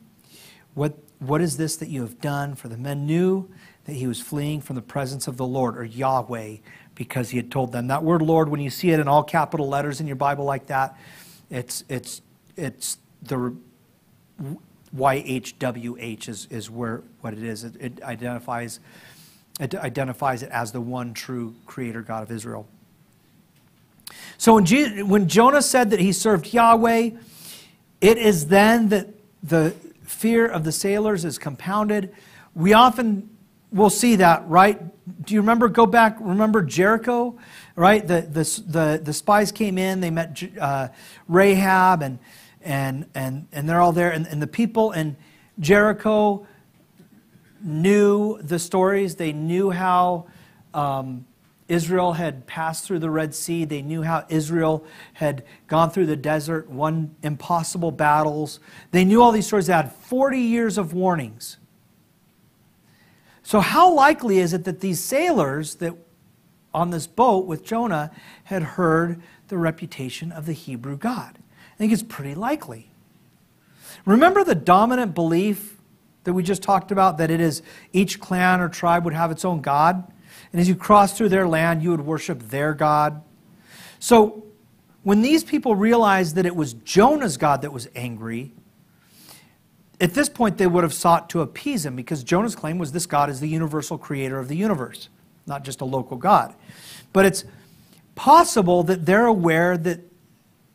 [0.75, 2.57] What, what is this that you have done?
[2.57, 3.49] For the men knew
[3.85, 6.57] that he was fleeing from the presence of the Lord, or Yahweh,
[6.97, 7.87] because he had told them.
[7.87, 10.67] That word Lord, when you see it in all capital letters in your Bible like
[10.67, 10.99] that,
[11.49, 12.23] it's, it's,
[12.57, 13.55] it's the
[14.97, 17.63] YHWH is, is where, what it is.
[17.63, 18.81] It, it, identifies,
[19.61, 22.67] it identifies it as the one true creator God of Israel.
[24.39, 27.11] So when, Je- when Jonah said that he served Yahweh,
[28.01, 29.09] it is then that
[29.43, 32.13] the fear of the sailors is compounded.
[32.55, 33.31] We often
[33.73, 34.81] we'll see that, right?
[35.25, 35.69] Do you remember?
[35.69, 36.17] Go back.
[36.21, 37.39] Remember Jericho,
[37.75, 38.07] right?
[38.07, 40.01] The the the, the spies came in.
[40.01, 40.89] They met uh,
[41.29, 42.19] Rahab, and
[42.63, 44.11] and and and they're all there.
[44.11, 45.17] And, and the people in
[45.61, 46.47] Jericho
[47.63, 49.17] knew the stories.
[49.17, 50.27] They knew how
[50.75, 51.27] um,
[51.69, 53.65] Israel had passed through the Red Sea.
[53.65, 58.61] They knew how Israel had gone through the desert, won impossible battles.
[58.93, 59.67] They knew all these stories.
[59.67, 61.59] They had 40 years of warnings.
[63.43, 65.95] So, how likely is it that these sailors that
[66.73, 68.11] on this boat with Jonah
[68.45, 71.39] had heard the reputation of the Hebrew God?
[71.75, 72.91] I think it's pretty likely.
[74.05, 75.77] Remember the dominant belief
[76.25, 79.45] that we just talked about that it is each clan or tribe would have its
[79.45, 80.11] own God?
[80.57, 83.23] And as you cross through their land, you would worship their God.
[83.99, 84.43] So,
[85.03, 88.55] when these people realized that it was Jonah's God that was angry,
[90.01, 93.05] at this point, they would have sought to appease him because Jonah's claim was this
[93.05, 95.11] God is the universal creator of the universe,
[95.45, 96.55] not just a local God.
[97.13, 97.45] But it's
[98.15, 100.01] possible that they're aware that,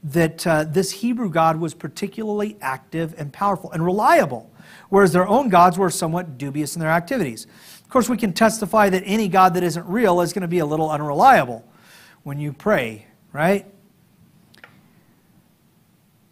[0.04, 4.52] that uh, this Hebrew God was particularly active and powerful and reliable,
[4.90, 7.48] whereas their own gods were somewhat dubious in their activities.
[7.92, 10.60] Of course, we can testify that any God that isn't real is going to be
[10.60, 11.68] a little unreliable
[12.24, 13.66] when you pray, right?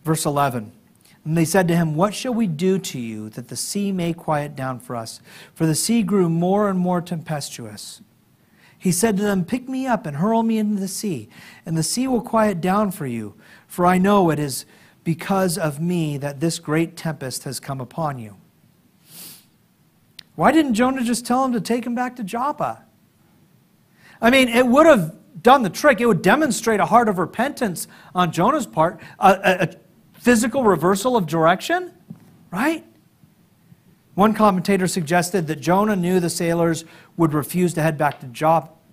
[0.06, 0.72] Verse 11.
[1.26, 4.14] And they said to him, What shall we do to you that the sea may
[4.14, 5.20] quiet down for us?
[5.54, 8.00] For the sea grew more and more tempestuous.
[8.78, 11.28] He said to them, Pick me up and hurl me into the sea,
[11.66, 13.36] and the sea will quiet down for you.
[13.68, 14.66] For I know it is
[15.04, 18.39] because of me that this great tempest has come upon you.
[20.40, 22.86] Why didn't Jonah just tell him to take him back to Joppa?
[24.22, 26.00] I mean, it would have done the trick.
[26.00, 29.70] It would demonstrate a heart of repentance on Jonah's part, a, a,
[30.14, 31.92] physical reversal of direction,
[32.52, 32.86] right?
[34.16, 36.86] One commentator suggested that Jonah knew the sailors
[37.18, 38.28] would refuse to head back to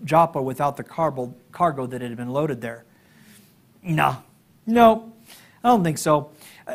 [0.05, 2.85] Joppa without the cargo that had been loaded there.
[3.85, 4.21] No,
[4.67, 5.13] no,
[5.63, 6.33] I don't think so.
[6.67, 6.75] Uh,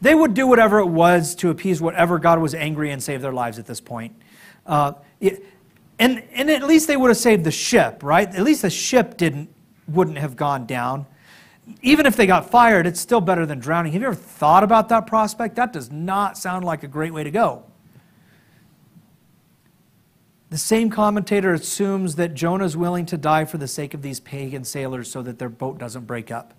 [0.00, 3.32] They would do whatever it was to appease whatever God was angry and save their
[3.32, 4.14] lives at this point.
[4.66, 5.44] Uh, it,
[5.98, 8.28] and, and at least they would have saved the ship, right?
[8.28, 9.52] At least the ship didn't,
[9.88, 11.06] wouldn't have gone down
[11.82, 13.92] even if they got fired, it's still better than drowning.
[13.92, 15.56] Have you ever thought about that prospect?
[15.56, 17.64] That does not sound like a great way to go.
[20.50, 24.18] The same commentator assumes that Jonah is willing to die for the sake of these
[24.18, 26.54] pagan sailors so that their boat doesn't break up.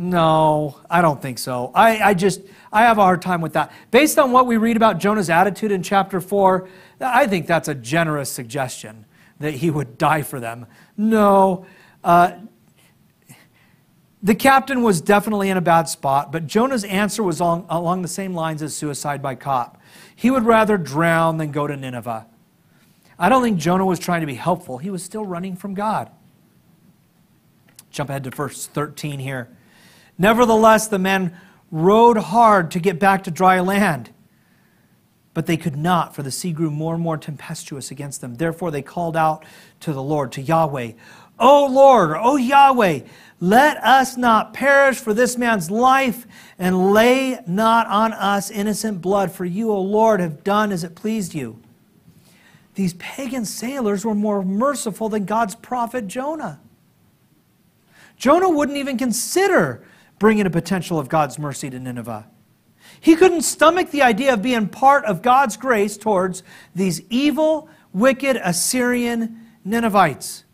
[0.00, 1.72] No, I don't think so.
[1.74, 2.40] I, I just,
[2.72, 3.70] I have a hard time with that.
[3.90, 6.66] Based on what we read about Jonah's attitude in chapter 4,
[7.02, 9.04] I think that's a generous suggestion
[9.40, 10.64] that he would die for them.
[10.96, 11.66] No,
[12.02, 12.32] uh,
[14.22, 18.08] the captain was definitely in a bad spot, but Jonah's answer was along, along the
[18.08, 19.78] same lines as suicide by cop.
[20.16, 22.26] He would rather drown than go to Nineveh.
[23.18, 24.78] I don't think Jonah was trying to be helpful.
[24.78, 26.10] He was still running from God.
[27.90, 29.50] Jump ahead to verse 13 here.
[30.20, 31.34] Nevertheless, the men
[31.70, 34.10] rowed hard to get back to dry land,
[35.32, 38.34] but they could not, for the sea grew more and more tempestuous against them.
[38.34, 39.46] Therefore, they called out
[39.80, 40.92] to the Lord, to Yahweh,
[41.38, 43.00] O Lord, O Yahweh,
[43.40, 46.26] let us not perish for this man's life,
[46.58, 50.94] and lay not on us innocent blood, for you, O Lord, have done as it
[50.94, 51.58] pleased you.
[52.74, 56.60] These pagan sailors were more merciful than God's prophet Jonah.
[58.18, 59.82] Jonah wouldn't even consider
[60.20, 62.28] bringing a potential of God's mercy to Nineveh.
[63.00, 68.36] He couldn't stomach the idea of being part of God's grace towards these evil, wicked
[68.36, 70.44] Assyrian Ninevites.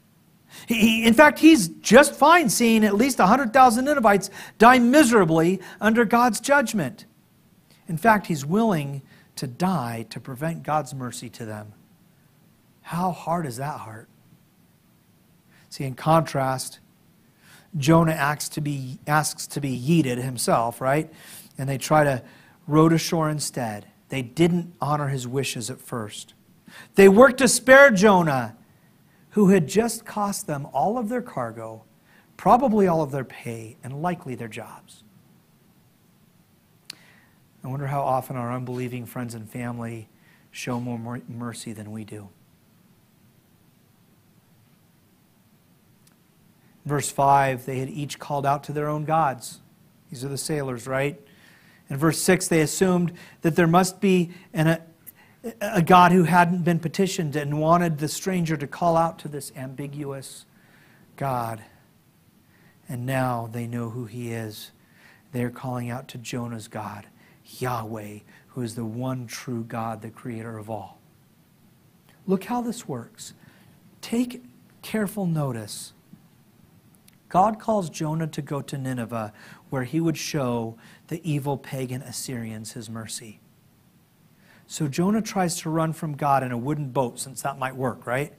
[0.67, 6.41] He, in fact, he's just fine seeing at least 100,000 Ninevites die miserably under God's
[6.41, 7.05] judgment.
[7.89, 9.03] In fact, he's willing
[9.35, 11.73] to die to prevent God's mercy to them.
[12.83, 14.09] How hard is that heart?
[15.69, 16.79] See, in contrast,
[17.77, 21.13] Jonah asks to be, asks to be yeeted himself, right?
[21.59, 22.23] And they try to
[22.67, 23.87] row to shore instead.
[24.09, 26.35] They didn't honor his wishes at first.
[26.95, 28.57] They worked to spare Jonah
[29.31, 31.85] who had just cost them all of their cargo,
[32.39, 35.03] probably all of their pay, and likely their jobs.
[37.63, 40.09] I wonder how often our unbelieving friends and family
[40.53, 42.31] show more mercy than we do.
[46.87, 49.61] Verse 5, they had each called out to their own gods.
[50.09, 51.21] These are the sailors, right?
[51.91, 53.13] In verse 6, they assumed
[53.43, 54.81] that there must be an,
[55.61, 59.53] a God who hadn't been petitioned and wanted the stranger to call out to this
[59.57, 60.47] ambiguous
[61.17, 61.63] God.
[62.89, 64.71] And now they know who he is.
[65.33, 67.07] They're calling out to Jonah's God,
[67.45, 71.01] Yahweh, who is the one true God, the creator of all.
[72.29, 73.35] Look how this works.
[74.01, 74.45] Take
[74.83, 75.93] careful notice.
[77.37, 79.31] God calls Jonah to go to Nineveh,
[79.69, 80.79] where he would show
[81.09, 83.41] the evil pagan Assyrians his mercy.
[84.67, 88.07] So Jonah tries to run from God in a wooden boat, since that might work,
[88.07, 88.33] right?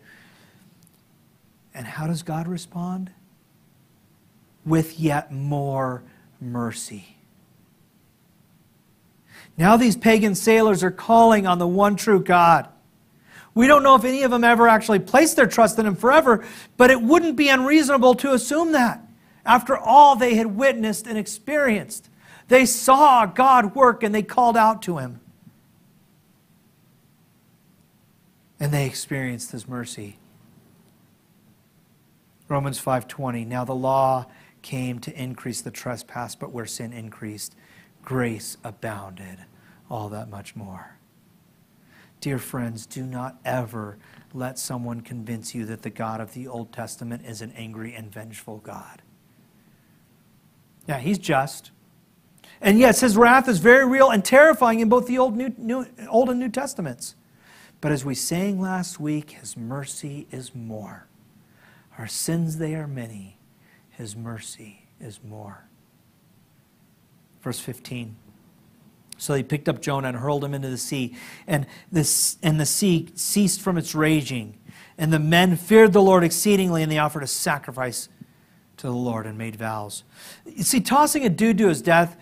[1.76, 3.12] And how does God respond?
[4.66, 6.02] With yet more
[6.42, 7.18] mercy.
[9.60, 12.68] Now these pagan sailors are calling on the one true God.
[13.58, 16.46] We don't know if any of them ever actually placed their trust in Him forever,
[16.78, 19.02] but it wouldn't be unreasonable to assume that
[19.48, 22.08] after all they had witnessed and experienced.
[22.50, 25.22] They saw God work and they called out to Him.
[28.60, 30.20] And they experienced His mercy.
[32.48, 34.28] Romans 5:20 Now the law
[34.62, 37.56] came to increase the trespass but where sin increased
[38.04, 39.40] grace abounded
[39.90, 40.97] all that much more.
[42.20, 43.98] Dear friends, do not ever
[44.34, 48.12] let someone convince you that the God of the Old Testament is an angry and
[48.12, 49.02] vengeful God.
[50.88, 51.72] Yeah, he's just.
[52.60, 55.86] And yes, his wrath is very real and terrifying in both the Old, New, New,
[56.10, 57.16] Old and New Testaments.
[57.82, 61.08] But as we sang last week, his mercy is more.
[61.98, 63.38] Our sins, they are many.
[63.92, 65.68] His mercy is more.
[67.42, 68.16] Verse 15.
[69.18, 71.16] So they picked up Jonah and hurled him into the sea.
[71.48, 74.58] And, this, and the sea ceased from its raging.
[74.98, 78.10] And the men feared the Lord exceedingly, and they offered a sacrifice
[78.78, 80.04] to the Lord and made vows.
[80.46, 82.18] You see, tossing a dude to his death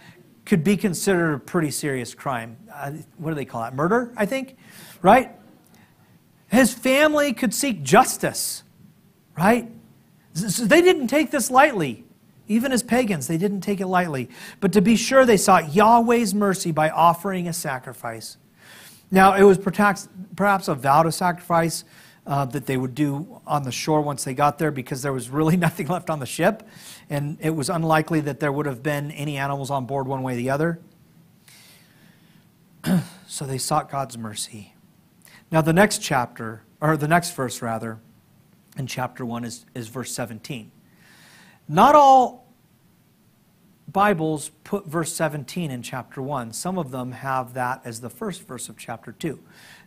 [0.46, 2.58] could be considered a pretty serious crime.
[2.74, 3.76] Uh, what do they call that?
[3.76, 4.58] Murder, I think,
[5.02, 5.32] right?
[6.48, 8.64] His family could seek justice,
[9.38, 9.70] right?
[10.34, 12.05] So they didn't take this lightly.
[12.48, 14.30] Even as pagans, they didn't take it lightly.
[14.60, 18.38] But to be sure, they sought Yahweh's mercy by offering a sacrifice.
[19.12, 20.08] Now, it was perhaps,
[20.68, 21.84] a vow to sacrifice
[22.28, 25.30] uh, that they would do on the shore once they got there because there was
[25.30, 26.68] really nothing left on the ship.
[27.10, 30.34] And it was unlikely that there would have been any animals on board one way
[30.34, 30.80] or the other.
[33.28, 34.74] so they sought God's mercy.
[35.52, 38.00] Now, the next chapter, or the next verse rather,
[38.78, 40.72] in chapter 1 is, is verse 17.
[41.68, 42.46] Not all
[43.92, 46.54] Bibles put verse 17 in chapter 1.
[46.54, 49.40] Some of them have that as the first verse of chapter 2.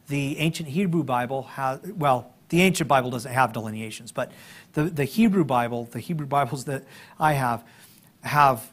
[0.08, 4.32] The ancient Hebrew Bible has, well, the ancient Bible doesn't have delineations, but
[4.72, 6.84] the, the Hebrew Bible, the Hebrew Bibles that
[7.20, 7.64] I have,
[8.22, 8.72] have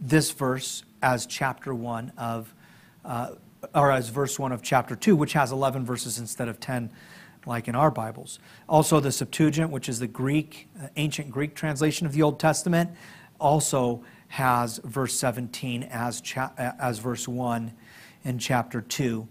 [0.00, 2.54] this verse as chapter 1 of,
[3.04, 3.32] uh,
[3.74, 6.92] or as verse 1 of chapter 2, which has 11 verses instead of 10
[7.48, 8.38] like in our Bibles.
[8.68, 12.90] Also, the Septuagint, which is the Greek, uh, ancient Greek translation of the Old Testament,
[13.40, 17.72] also has verse 17 as, cha- uh, as verse 1
[18.24, 19.26] in chapter 2.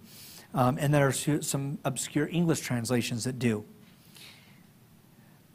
[0.53, 3.63] Um, and there are some obscure English translations that do.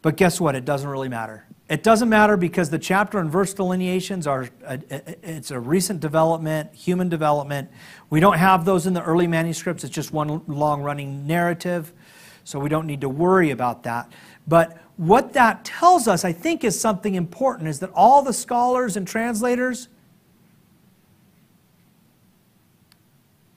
[0.01, 0.55] But guess what?
[0.55, 1.47] It doesn't really matter.
[1.69, 4.79] It doesn't matter because the chapter and verse delineations are a,
[5.23, 7.71] it's a recent development, human development.
[8.11, 9.83] We don't have those in the early manuscripts.
[9.83, 11.93] It's just one long running narrative
[12.45, 14.11] so we don't need to worry about that.
[14.47, 18.97] But what that tells us, I think, is something important is that all the scholars
[18.97, 19.88] and translators,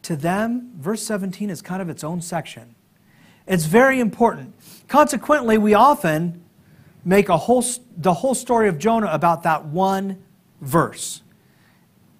[0.04, 2.76] to them, verse 17 is kind of its own section.
[3.48, 4.54] It's very important.
[4.88, 6.44] Consequently, we often
[7.04, 7.64] make a whole,
[7.98, 10.24] the whole story of Jonah about that one
[10.62, 11.22] verse.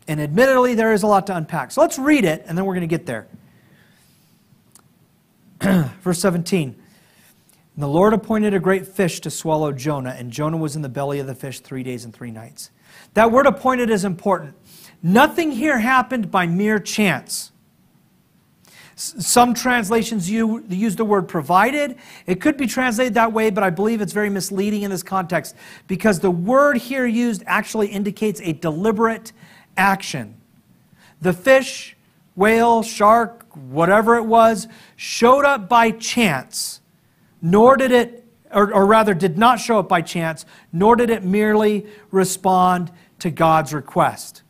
[0.08, 1.72] And admittedly, there is a lot to unpack.
[1.72, 3.28] So let's read it, and then we're going to get there.
[6.02, 6.70] Verse 17.
[7.76, 10.90] And the Lord appointed a great fish to swallow Jonah, and Jonah was in the
[10.90, 12.72] belly of the fish three days and three nights.
[13.16, 14.56] That word appointed is important.
[15.04, 17.52] Nothing here happened by mere chance.
[18.98, 21.98] Some translations use the word provided.
[22.26, 25.54] It could be translated that way, but I believe it's very misleading in this context
[25.88, 29.34] because the word here used actually indicates a deliberate
[29.76, 30.38] action.
[31.22, 31.98] The fish,
[32.36, 36.82] whale, shark, whatever it was, showed up by chance,
[37.42, 41.24] nor did it, or, or, rather did not show up by chance, nor did it
[41.24, 44.44] merely respond to God's request.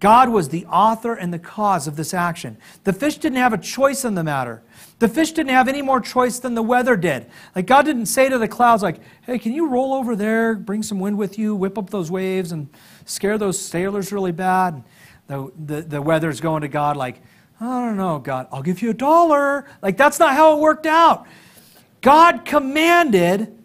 [0.00, 2.56] God was the author and the cause of this action.
[2.84, 4.62] The fish didn't have a choice in the matter.
[5.00, 7.26] The fish didn't have any more choice than the weather did.
[7.56, 10.84] Like God didn't say to the clouds, like, hey, can you roll over there, bring
[10.84, 12.68] some wind with you, whip up those waves and
[13.06, 14.84] scare those sailors really bad?
[15.26, 17.20] The, the, the weather's going to God like,
[17.60, 19.66] I don't know, God, I'll give you a dollar.
[19.82, 21.26] Like, that's not how it worked out.
[22.00, 23.56] God commanded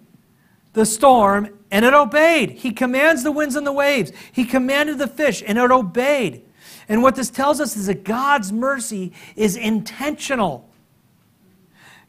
[0.74, 2.52] the storm and it obeyed.
[2.52, 4.12] He commands the winds and the waves.
[4.32, 6.44] He commanded the fish and it obeyed.
[6.90, 10.70] And what this tells us is that God's mercy is intentional.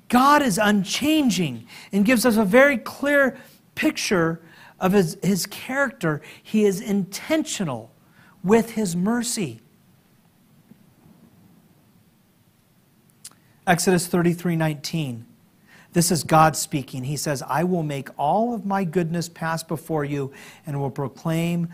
[0.09, 3.39] God is unchanging and gives us a very clear
[3.75, 4.41] picture
[4.81, 6.23] of his, his character.
[6.43, 7.93] He is intentional
[8.43, 9.61] with his mercy.
[13.67, 15.27] Exodus 33 19.
[15.95, 17.05] This is God speaking.
[17.05, 20.33] He says, I will make all of my goodness pass before you
[20.67, 21.69] and will proclaim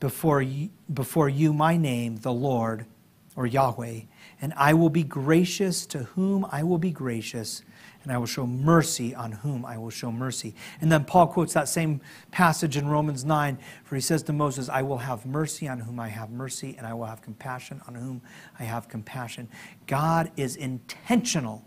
[0.00, 2.86] before you, before you my name, the Lord
[3.34, 4.02] or Yahweh.
[4.40, 7.62] And I will be gracious to whom I will be gracious,
[8.08, 10.54] and I will show mercy on whom I will show mercy.
[10.80, 12.00] And then Paul quotes that same
[12.30, 16.00] passage in Romans 9, where he says to Moses, I will have mercy on whom
[16.00, 18.22] I have mercy, and I will have compassion on whom
[18.58, 19.50] I have compassion.
[19.86, 21.66] God is intentional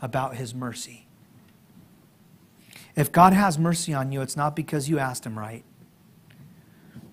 [0.00, 1.08] about his mercy.
[2.94, 5.64] If God has mercy on you, it's not because you asked him right.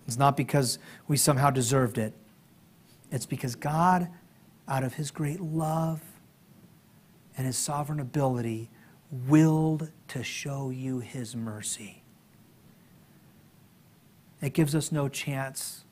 [0.06, 2.14] It's not because we somehow deserved it.
[3.12, 4.08] It's because God,
[4.68, 6.04] out of his great love
[7.38, 8.70] and his sovereign ability,
[9.28, 12.02] willed to show you his mercy.
[14.42, 15.84] It gives us no chance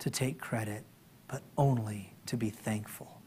[0.00, 0.84] to take credit,
[1.28, 3.20] but only to be thankful.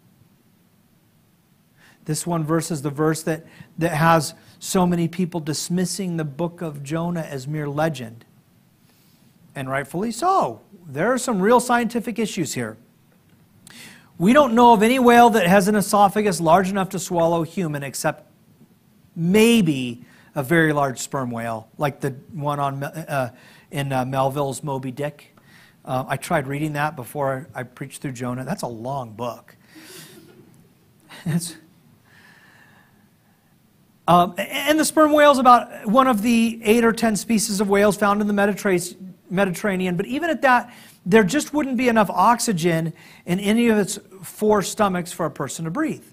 [2.06, 3.46] This one verse is the verse that,
[3.78, 8.24] that has so many people dismissing the book of Jonah as mere legend.
[9.56, 10.62] And rightfully so.
[10.88, 12.78] There are some real scientific issues here.
[14.20, 17.84] We don't know of any whale that has an esophagus large enough to swallow human
[17.84, 18.26] except
[19.16, 20.04] maybe
[20.34, 23.34] a very large sperm whale, like the one on, uh,
[23.72, 25.36] in uh, Melville's Moby Dick.
[25.86, 28.44] Uh, I tried reading that before I preached through Jonah.
[28.44, 29.56] That's a long book.
[34.10, 37.68] Um, and the sperm whale is about one of the eight or ten species of
[37.68, 39.98] whales found in the Mediterranean.
[39.98, 40.74] But even at that,
[41.08, 42.94] there just wouldn't be enough oxygen
[43.26, 46.04] in any of its four stomachs for a person to breathe.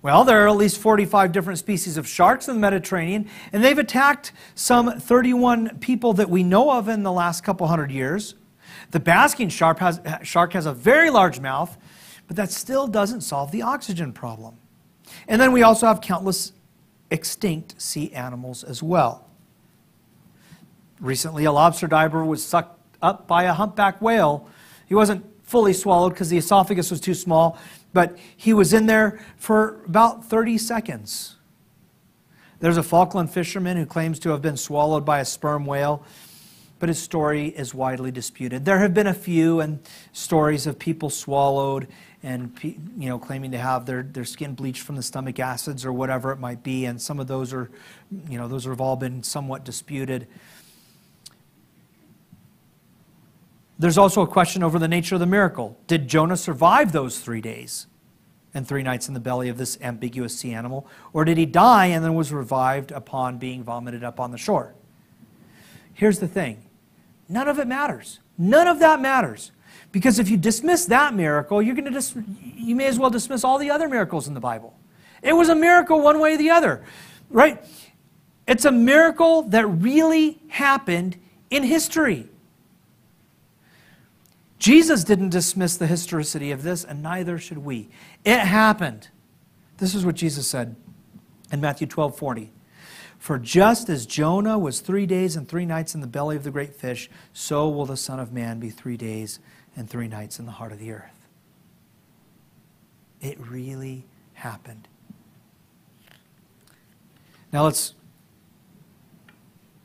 [0.00, 3.76] Well, there are at least 45 different species of sharks in the Mediterranean, and they've
[3.76, 8.36] attacked some 31 people that we know of in the last couple hundred years.
[8.92, 11.76] The basking shark has, shark has a very large mouth,
[12.26, 14.56] but that still doesn't solve the oxygen problem.
[15.28, 16.52] And then we also have countless
[17.10, 19.28] extinct sea animals as well.
[20.98, 24.48] Recently, a lobster diver was sucked up by a humpback whale.
[24.86, 27.58] He wasn't fully swallowed because the esophagus was too small,
[27.92, 31.36] but he was in there for about 30 seconds.
[32.60, 36.04] There's a Falkland fisherman who claims to have been swallowed by a sperm whale,
[36.78, 38.64] but his story is widely disputed.
[38.64, 39.80] There have been a few and
[40.12, 41.88] stories of people swallowed
[42.22, 45.92] and you know claiming to have their, their skin bleached from the stomach acids or
[45.92, 47.70] whatever it might be and some of those are
[48.28, 50.26] you know those have all been somewhat disputed
[53.80, 57.40] there's also a question over the nature of the miracle did jonah survive those three
[57.40, 57.86] days
[58.54, 61.86] and three nights in the belly of this ambiguous sea animal or did he die
[61.86, 64.74] and then was revived upon being vomited up on the shore
[65.94, 66.62] here's the thing
[67.28, 69.50] none of it matters none of that matters
[69.92, 73.58] because if you dismiss that miracle, you're going to you may as well dismiss all
[73.58, 74.76] the other miracles in the Bible.
[75.22, 76.84] It was a miracle one way or the other,
[77.28, 77.62] right?
[78.46, 81.16] It's a miracle that really happened
[81.50, 82.28] in history.
[84.60, 87.88] Jesus didn't dismiss the historicity of this, and neither should we.
[88.26, 89.08] It happened.
[89.78, 90.76] This is what Jesus said
[91.50, 92.52] in Matthew 12 40.
[93.18, 96.50] For just as Jonah was three days and three nights in the belly of the
[96.50, 99.40] great fish, so will the Son of Man be three days
[99.76, 101.26] and three nights in the heart of the earth.
[103.22, 104.04] It really
[104.34, 104.88] happened.
[107.50, 107.94] Now let's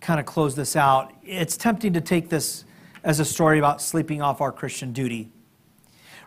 [0.02, 1.14] kind of close this out.
[1.24, 2.66] It's tempting to take this
[3.06, 5.30] as a story about sleeping off our Christian duty.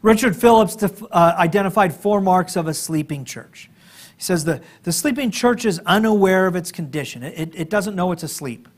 [0.01, 3.69] Richard Phillips uh, identified four marks of a sleeping church.
[4.17, 8.13] He says the, the sleeping church is unaware of its condition, it, it doesn't know
[8.13, 8.69] it's asleep.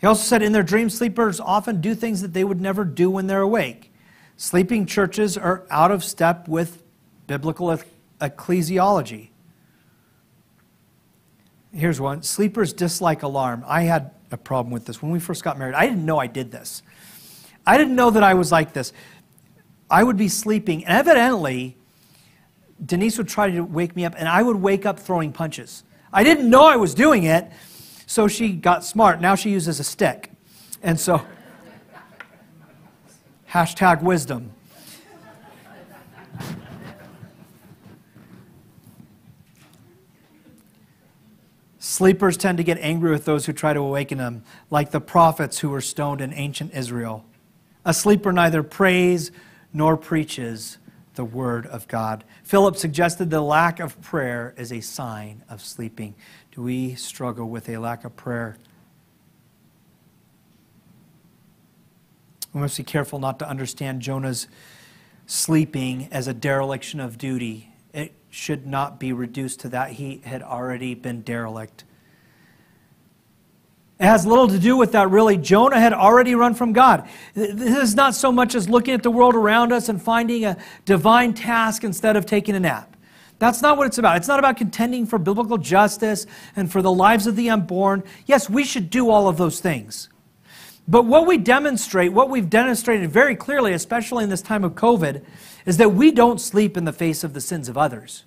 [0.00, 3.10] He also said, in their dreams, sleepers often do things that they would never do
[3.10, 3.92] when they're awake.
[4.36, 6.84] Sleeping churches are out of step with
[7.26, 7.76] biblical
[8.20, 9.27] ecclesiology.
[11.78, 13.64] Here's one sleepers dislike alarm.
[13.64, 15.76] I had a problem with this when we first got married.
[15.76, 16.82] I didn't know I did this.
[17.64, 18.92] I didn't know that I was like this.
[19.88, 21.76] I would be sleeping, and evidently,
[22.84, 25.84] Denise would try to wake me up, and I would wake up throwing punches.
[26.12, 27.48] I didn't know I was doing it,
[28.06, 29.20] so she got smart.
[29.20, 30.32] Now she uses a stick.
[30.82, 31.24] And so,
[33.50, 34.50] hashtag wisdom.
[41.98, 45.58] Sleepers tend to get angry with those who try to awaken them, like the prophets
[45.58, 47.24] who were stoned in ancient Israel.
[47.84, 49.32] A sleeper neither prays
[49.72, 50.78] nor preaches
[51.16, 52.22] the Word of God.
[52.44, 56.14] Philip suggested the lack of prayer is a sign of sleeping.
[56.52, 58.58] Do we struggle with a lack of prayer?
[62.54, 64.46] We must be careful not to understand Jonah's
[65.26, 67.72] sleeping as a dereliction of duty.
[67.92, 69.90] It should not be reduced to that.
[69.90, 71.82] He had already been derelict.
[74.00, 75.36] It has little to do with that, really.
[75.36, 77.08] Jonah had already run from God.
[77.34, 80.56] This is not so much as looking at the world around us and finding a
[80.84, 82.96] divine task instead of taking a nap.
[83.40, 84.16] That's not what it's about.
[84.16, 88.04] It's not about contending for biblical justice and for the lives of the unborn.
[88.26, 90.08] Yes, we should do all of those things.
[90.86, 95.24] But what we demonstrate, what we've demonstrated very clearly, especially in this time of COVID,
[95.66, 98.24] is that we don't sleep in the face of the sins of others.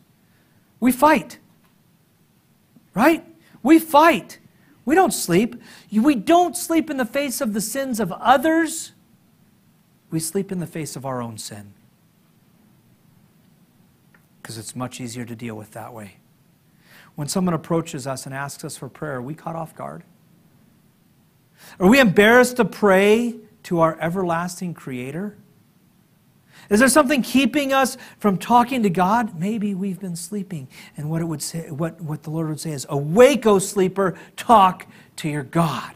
[0.79, 1.39] We fight.
[2.93, 3.25] Right?
[3.63, 4.37] We fight.
[4.85, 5.61] We don't sleep.
[5.91, 8.93] We don't sleep in the face of the sins of others.
[10.09, 11.73] We sleep in the face of our own sin.
[14.41, 16.17] Because it's much easier to deal with that way.
[17.15, 20.03] When someone approaches us and asks us for prayer, are we caught off guard?
[21.79, 25.37] Are we embarrassed to pray to our everlasting Creator?
[26.69, 29.37] Is there something keeping us from talking to God?
[29.39, 30.67] Maybe we've been sleeping.
[30.95, 34.17] And what it would say, what, what the Lord would say is, Awake, O sleeper,
[34.35, 34.87] talk
[35.17, 35.93] to your God.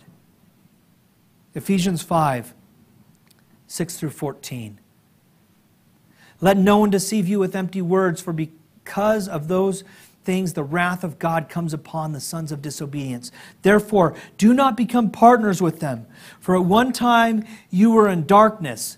[1.54, 2.54] Ephesians 5,
[3.68, 4.80] 6 through 14.
[6.42, 9.86] Let no one deceive you with empty words, for because of those
[10.26, 13.32] things the wrath of God comes upon the sons of disobedience.
[13.62, 16.06] Therefore, do not become partners with them.
[16.40, 18.98] For at one time you were in darkness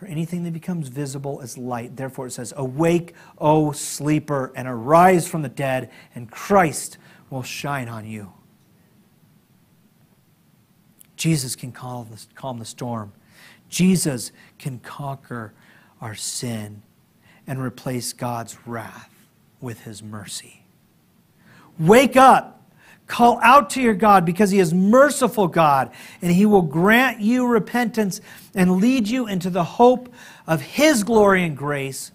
[0.00, 1.94] for anything that becomes visible is light.
[1.94, 6.96] Therefore, it says, Awake, O sleeper, and arise from the dead, and Christ
[7.28, 8.32] will shine on you.
[11.16, 13.12] Jesus can calm the, calm the storm.
[13.68, 15.52] Jesus can conquer
[16.00, 16.80] our sin
[17.46, 19.10] and replace God's wrath
[19.60, 20.64] with his mercy.
[21.78, 22.59] Wake up.
[23.10, 25.90] Call out to your God because He is merciful God,
[26.22, 28.20] and He will grant you repentance
[28.54, 30.14] and lead you into the hope
[30.46, 32.12] of His glory and grace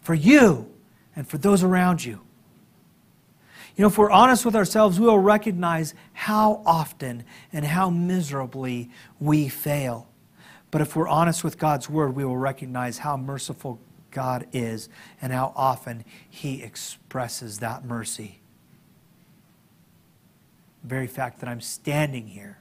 [0.00, 0.66] for you
[1.14, 2.22] and for those around you.
[3.76, 8.88] You know, if we're honest with ourselves, we will recognize how often and how miserably
[9.20, 10.08] we fail.
[10.70, 13.78] But if we're honest with God's word, we will recognize how merciful
[14.10, 14.88] God is
[15.20, 18.40] and how often He expresses that mercy
[20.84, 22.58] very fact that I'm standing here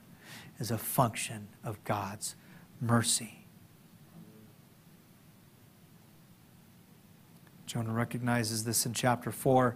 [0.60, 2.36] is a function of God's
[2.80, 3.46] mercy.
[7.66, 9.76] Jonah recognizes this in chapter 4.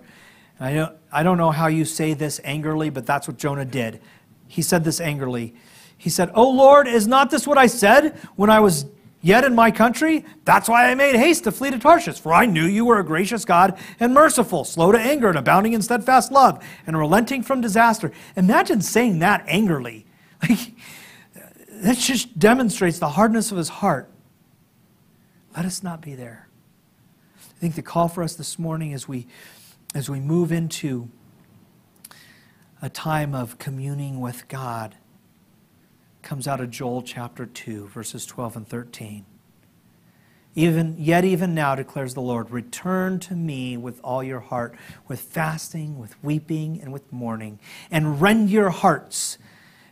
[0.59, 3.65] And I don't, I don't know how you say this angrily, but that's what Jonah
[3.65, 3.99] did.
[4.47, 5.55] He said this angrily.
[5.97, 8.85] He said, Oh Lord, is not this what I said when I was
[9.27, 10.25] yet in my country?
[10.45, 13.03] That's why I made haste to flee to Tarshish, for I knew you were a
[13.03, 17.59] gracious God and merciful, slow to anger and abounding in steadfast love, and relenting from
[17.59, 18.11] disaster.
[18.35, 20.05] Imagine saying that angrily.
[20.47, 20.73] Like,
[21.81, 24.09] that just demonstrates the hardness of his heart.
[25.55, 26.47] Let us not be there.
[27.37, 29.27] I think the call for us this morning as we,
[29.95, 31.09] as we move into
[32.81, 34.95] a time of communing with God
[36.27, 39.25] comes out of Joel chapter 2, verses 12 and 13.
[40.55, 44.75] Even, yet even now declares the Lord, return to me with all your heart,
[45.07, 47.59] with fasting, with weeping, and with mourning,
[47.89, 49.37] and rend your hearts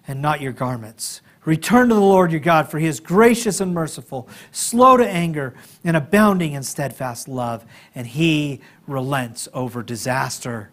[0.09, 1.21] and not your garments.
[1.45, 5.53] Return to the Lord your God, for he is gracious and merciful, slow to anger,
[5.85, 7.63] and abounding in steadfast love,
[7.95, 10.69] and he relents over disaster.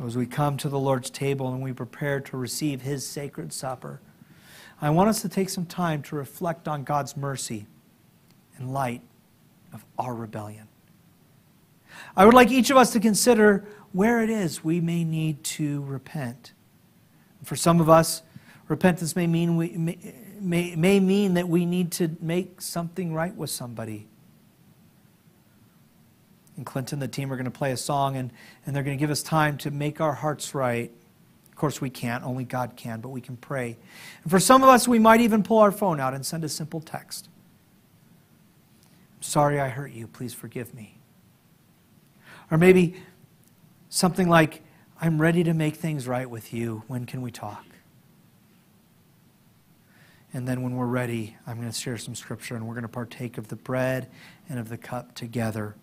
[0.00, 3.52] So, as we come to the Lord's table and we prepare to receive His sacred
[3.52, 4.00] supper,
[4.80, 7.66] I want us to take some time to reflect on God's mercy
[8.58, 9.02] in light
[9.74, 10.68] of our rebellion.
[12.16, 15.82] I would like each of us to consider where it is we may need to
[15.82, 16.54] repent.
[17.44, 18.22] For some of us,
[18.68, 23.34] repentance may mean, we, may, may, may mean that we need to make something right
[23.34, 24.08] with somebody
[26.60, 28.30] and Clinton, the team, are going to play a song and,
[28.66, 30.92] and they're going to give us time to make our hearts right.
[31.48, 33.78] Of course, we can't, only God can, but we can pray.
[34.22, 36.50] And for some of us, we might even pull our phone out and send a
[36.50, 37.30] simple text.
[39.20, 40.06] Sorry I hurt you.
[40.06, 40.98] Please forgive me.
[42.50, 42.96] Or maybe
[43.88, 44.62] something like,
[45.00, 46.82] I'm ready to make things right with you.
[46.88, 47.64] When can we talk?
[50.34, 52.88] And then when we're ready, I'm going to share some scripture and we're going to
[52.88, 54.08] partake of the bread
[54.50, 55.74] and of the cup together.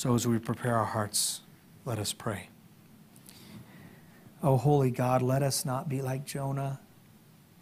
[0.00, 1.42] So as we prepare our hearts,
[1.84, 2.48] let us pray.
[4.42, 6.80] Oh, holy God, let us not be like Jonah,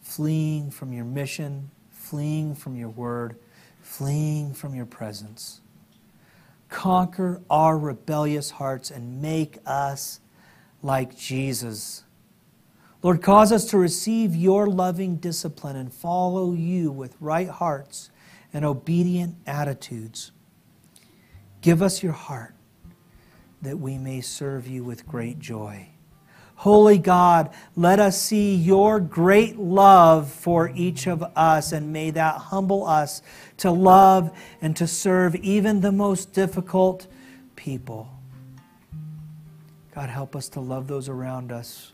[0.03, 3.34] fleeing from your mission, fleeing from your word,
[3.82, 5.62] fleeing from your presence.
[6.68, 10.20] Conquer our rebellious hearts and make us
[10.80, 12.05] like Jesus
[13.03, 18.11] Lord, cause us to receive your loving discipline and follow you with right hearts
[18.53, 20.30] and obedient attitudes.
[21.61, 22.54] Give us your heart
[23.62, 25.88] that we may serve you with great joy.
[26.56, 32.34] Holy God, let us see your great love for each of us, and may that
[32.36, 33.22] humble us
[33.59, 37.06] to love and to serve even the most difficult
[37.54, 38.09] people.
[39.94, 41.92] God, help us to love those around us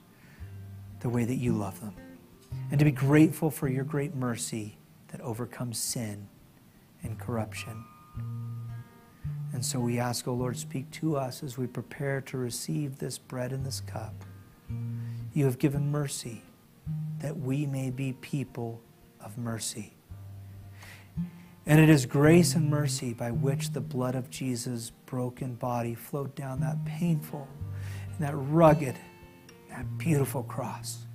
[1.00, 1.94] the way that you love them.
[2.70, 6.28] And to be grateful for your great mercy that overcomes sin
[7.02, 7.84] and corruption.
[9.54, 12.98] And so we ask, O oh Lord, speak to us as we prepare to receive
[12.98, 14.12] this bread and this cup.
[15.32, 16.42] You have given mercy
[17.20, 18.82] that we may be people
[19.20, 19.94] of mercy.
[21.66, 26.34] And it is grace and mercy by which the blood of Jesus' broken body flowed
[26.34, 27.46] down that painful
[28.10, 28.96] and that rugged
[29.70, 31.06] that beautiful cross.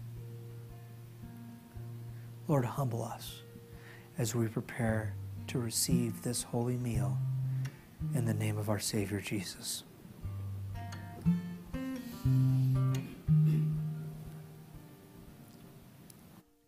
[2.48, 3.42] Lord, humble us
[4.18, 5.14] as we prepare
[5.48, 7.18] to receive this holy meal
[8.14, 9.84] in the name of our Savior Jesus.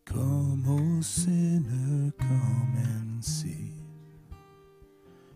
[0.05, 3.71] Come, O sinner, come and see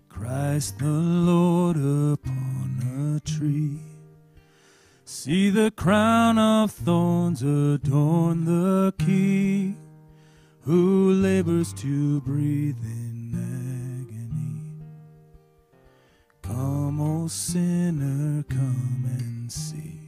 [0.09, 3.79] Christ the Lord upon a tree.
[5.05, 9.77] See the crown of thorns adorn the King
[10.61, 13.04] who labors to breathe in
[17.25, 19.99] O sinner, come and see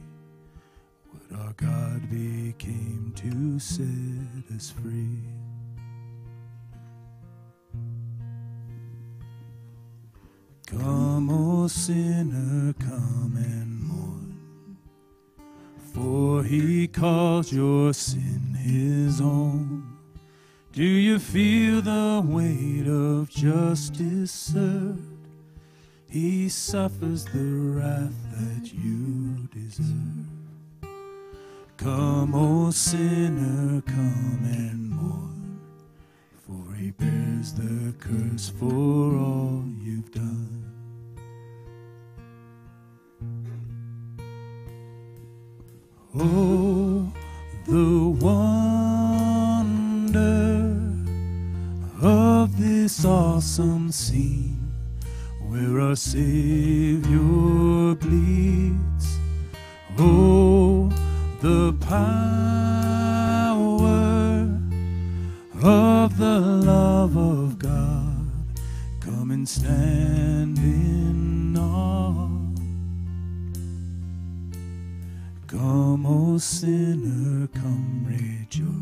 [1.10, 5.18] what our God became to set us free.
[10.68, 14.76] Come, O sinner, come and mourn
[15.92, 19.82] for he calls your sin his own.
[20.72, 25.07] Do you feel the weight of justice served?
[26.10, 30.24] He suffers the wrath that you deserve.
[31.76, 35.60] Come, O sinner, come and mourn,
[36.46, 40.64] for he bears the curse for all you've done.
[46.18, 47.12] Oh,
[47.66, 49.44] the wonder
[52.00, 54.67] of this awesome scene
[55.40, 59.18] where our Savior bleeds.
[59.98, 60.90] Oh,
[61.40, 62.88] the power
[65.62, 68.30] of the love of God.
[69.00, 72.28] Come and stand in awe.
[75.46, 78.78] Come, O sinner, come rejoice.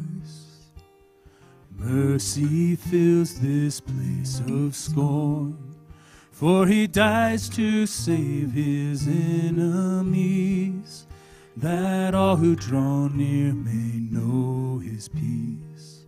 [1.78, 5.65] Mercy fills this place of scorn,
[6.37, 11.07] for he dies to save his enemies,
[11.57, 16.05] that all who draw near may know his peace.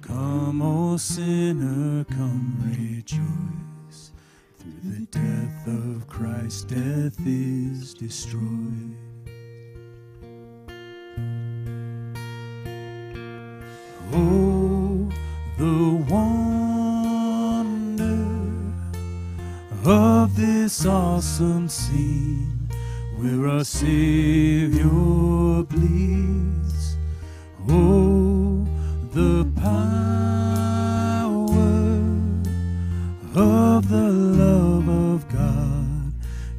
[0.00, 4.10] Come, O sinner, come rejoice.
[4.58, 8.96] Through the death of Christ, death is destroyed.
[14.12, 15.08] Oh,
[15.58, 16.51] the wonder
[19.84, 22.68] of this awesome scene
[23.16, 24.84] where our Savior
[25.64, 26.96] bleeds.
[27.68, 28.64] Oh,
[29.12, 29.72] the power
[33.34, 36.12] of the love of God.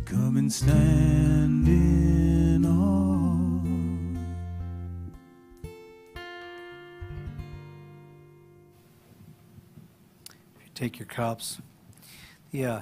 [0.05, 3.61] Come and stand in awe.
[10.55, 11.59] If you take your cups.
[12.53, 12.81] Uh,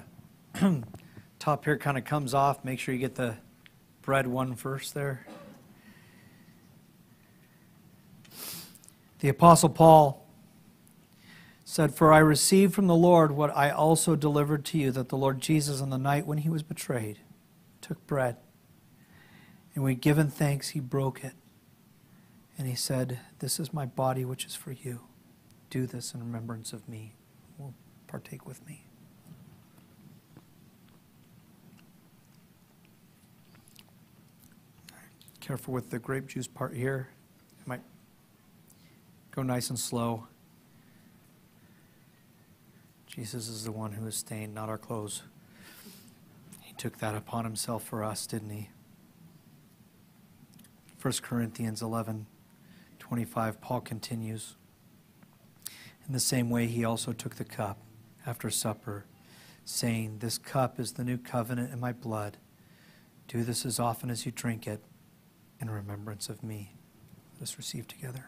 [1.40, 2.64] top here kind of comes off.
[2.64, 3.38] Make sure you get the
[4.02, 5.26] bread one first there.
[9.20, 10.28] The Apostle Paul
[11.64, 15.18] said, For I received from the Lord what I also delivered to you, that the
[15.18, 17.20] Lord Jesus, on the night when he was betrayed,
[17.82, 18.38] took bread.
[19.74, 21.34] And when given thanks, he broke it.
[22.58, 25.02] And he said, This is my body, which is for you.
[25.70, 27.16] Do this in remembrance of me.
[27.58, 27.74] Will
[28.08, 28.86] partake with me.
[35.42, 37.10] Careful with the grape juice part here.
[37.60, 37.82] It might
[39.32, 40.28] go nice and slow.
[43.08, 45.24] Jesus is the one who is stained, not our clothes.
[46.62, 48.70] He took that upon himself for us, didn't he?
[51.02, 52.28] 1 Corinthians 11
[53.00, 54.56] 25, Paul continues.
[56.08, 57.80] In the same way, he also took the cup
[58.28, 59.06] after supper,
[59.66, 62.38] saying, This cup is the new covenant in my blood.
[63.28, 64.82] Do this as often as you drink it
[65.62, 66.74] in remembrance of me.
[67.36, 68.26] Let us receive together.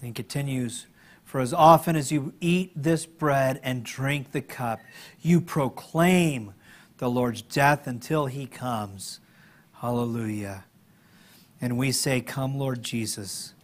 [0.00, 0.86] And he continues,
[1.24, 4.80] For as often as you eat this bread and drink the cup,
[5.20, 6.54] you proclaim
[6.98, 9.18] the Lord's death until he comes.
[9.74, 10.64] Hallelujah.
[11.60, 13.54] And we say, Come, Lord Jesus.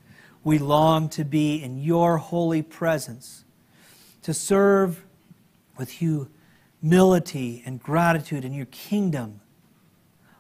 [0.43, 3.44] We long to be in your holy presence,
[4.25, 5.05] to serve
[5.77, 6.01] with
[6.83, 9.41] humility and gratitude in your kingdom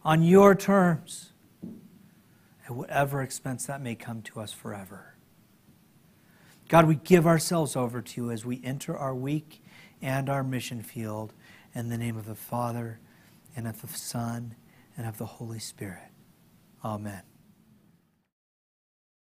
[0.03, 1.33] on your terms,
[2.67, 5.15] at whatever expense that may come to us forever.
[6.69, 9.63] God, we give ourselves over to you as we enter our week
[10.01, 11.35] and our mission field
[11.75, 13.01] in the name of the Father
[13.55, 14.55] and of the Son
[14.97, 16.11] and of the Holy Spirit.
[16.83, 17.23] Amen.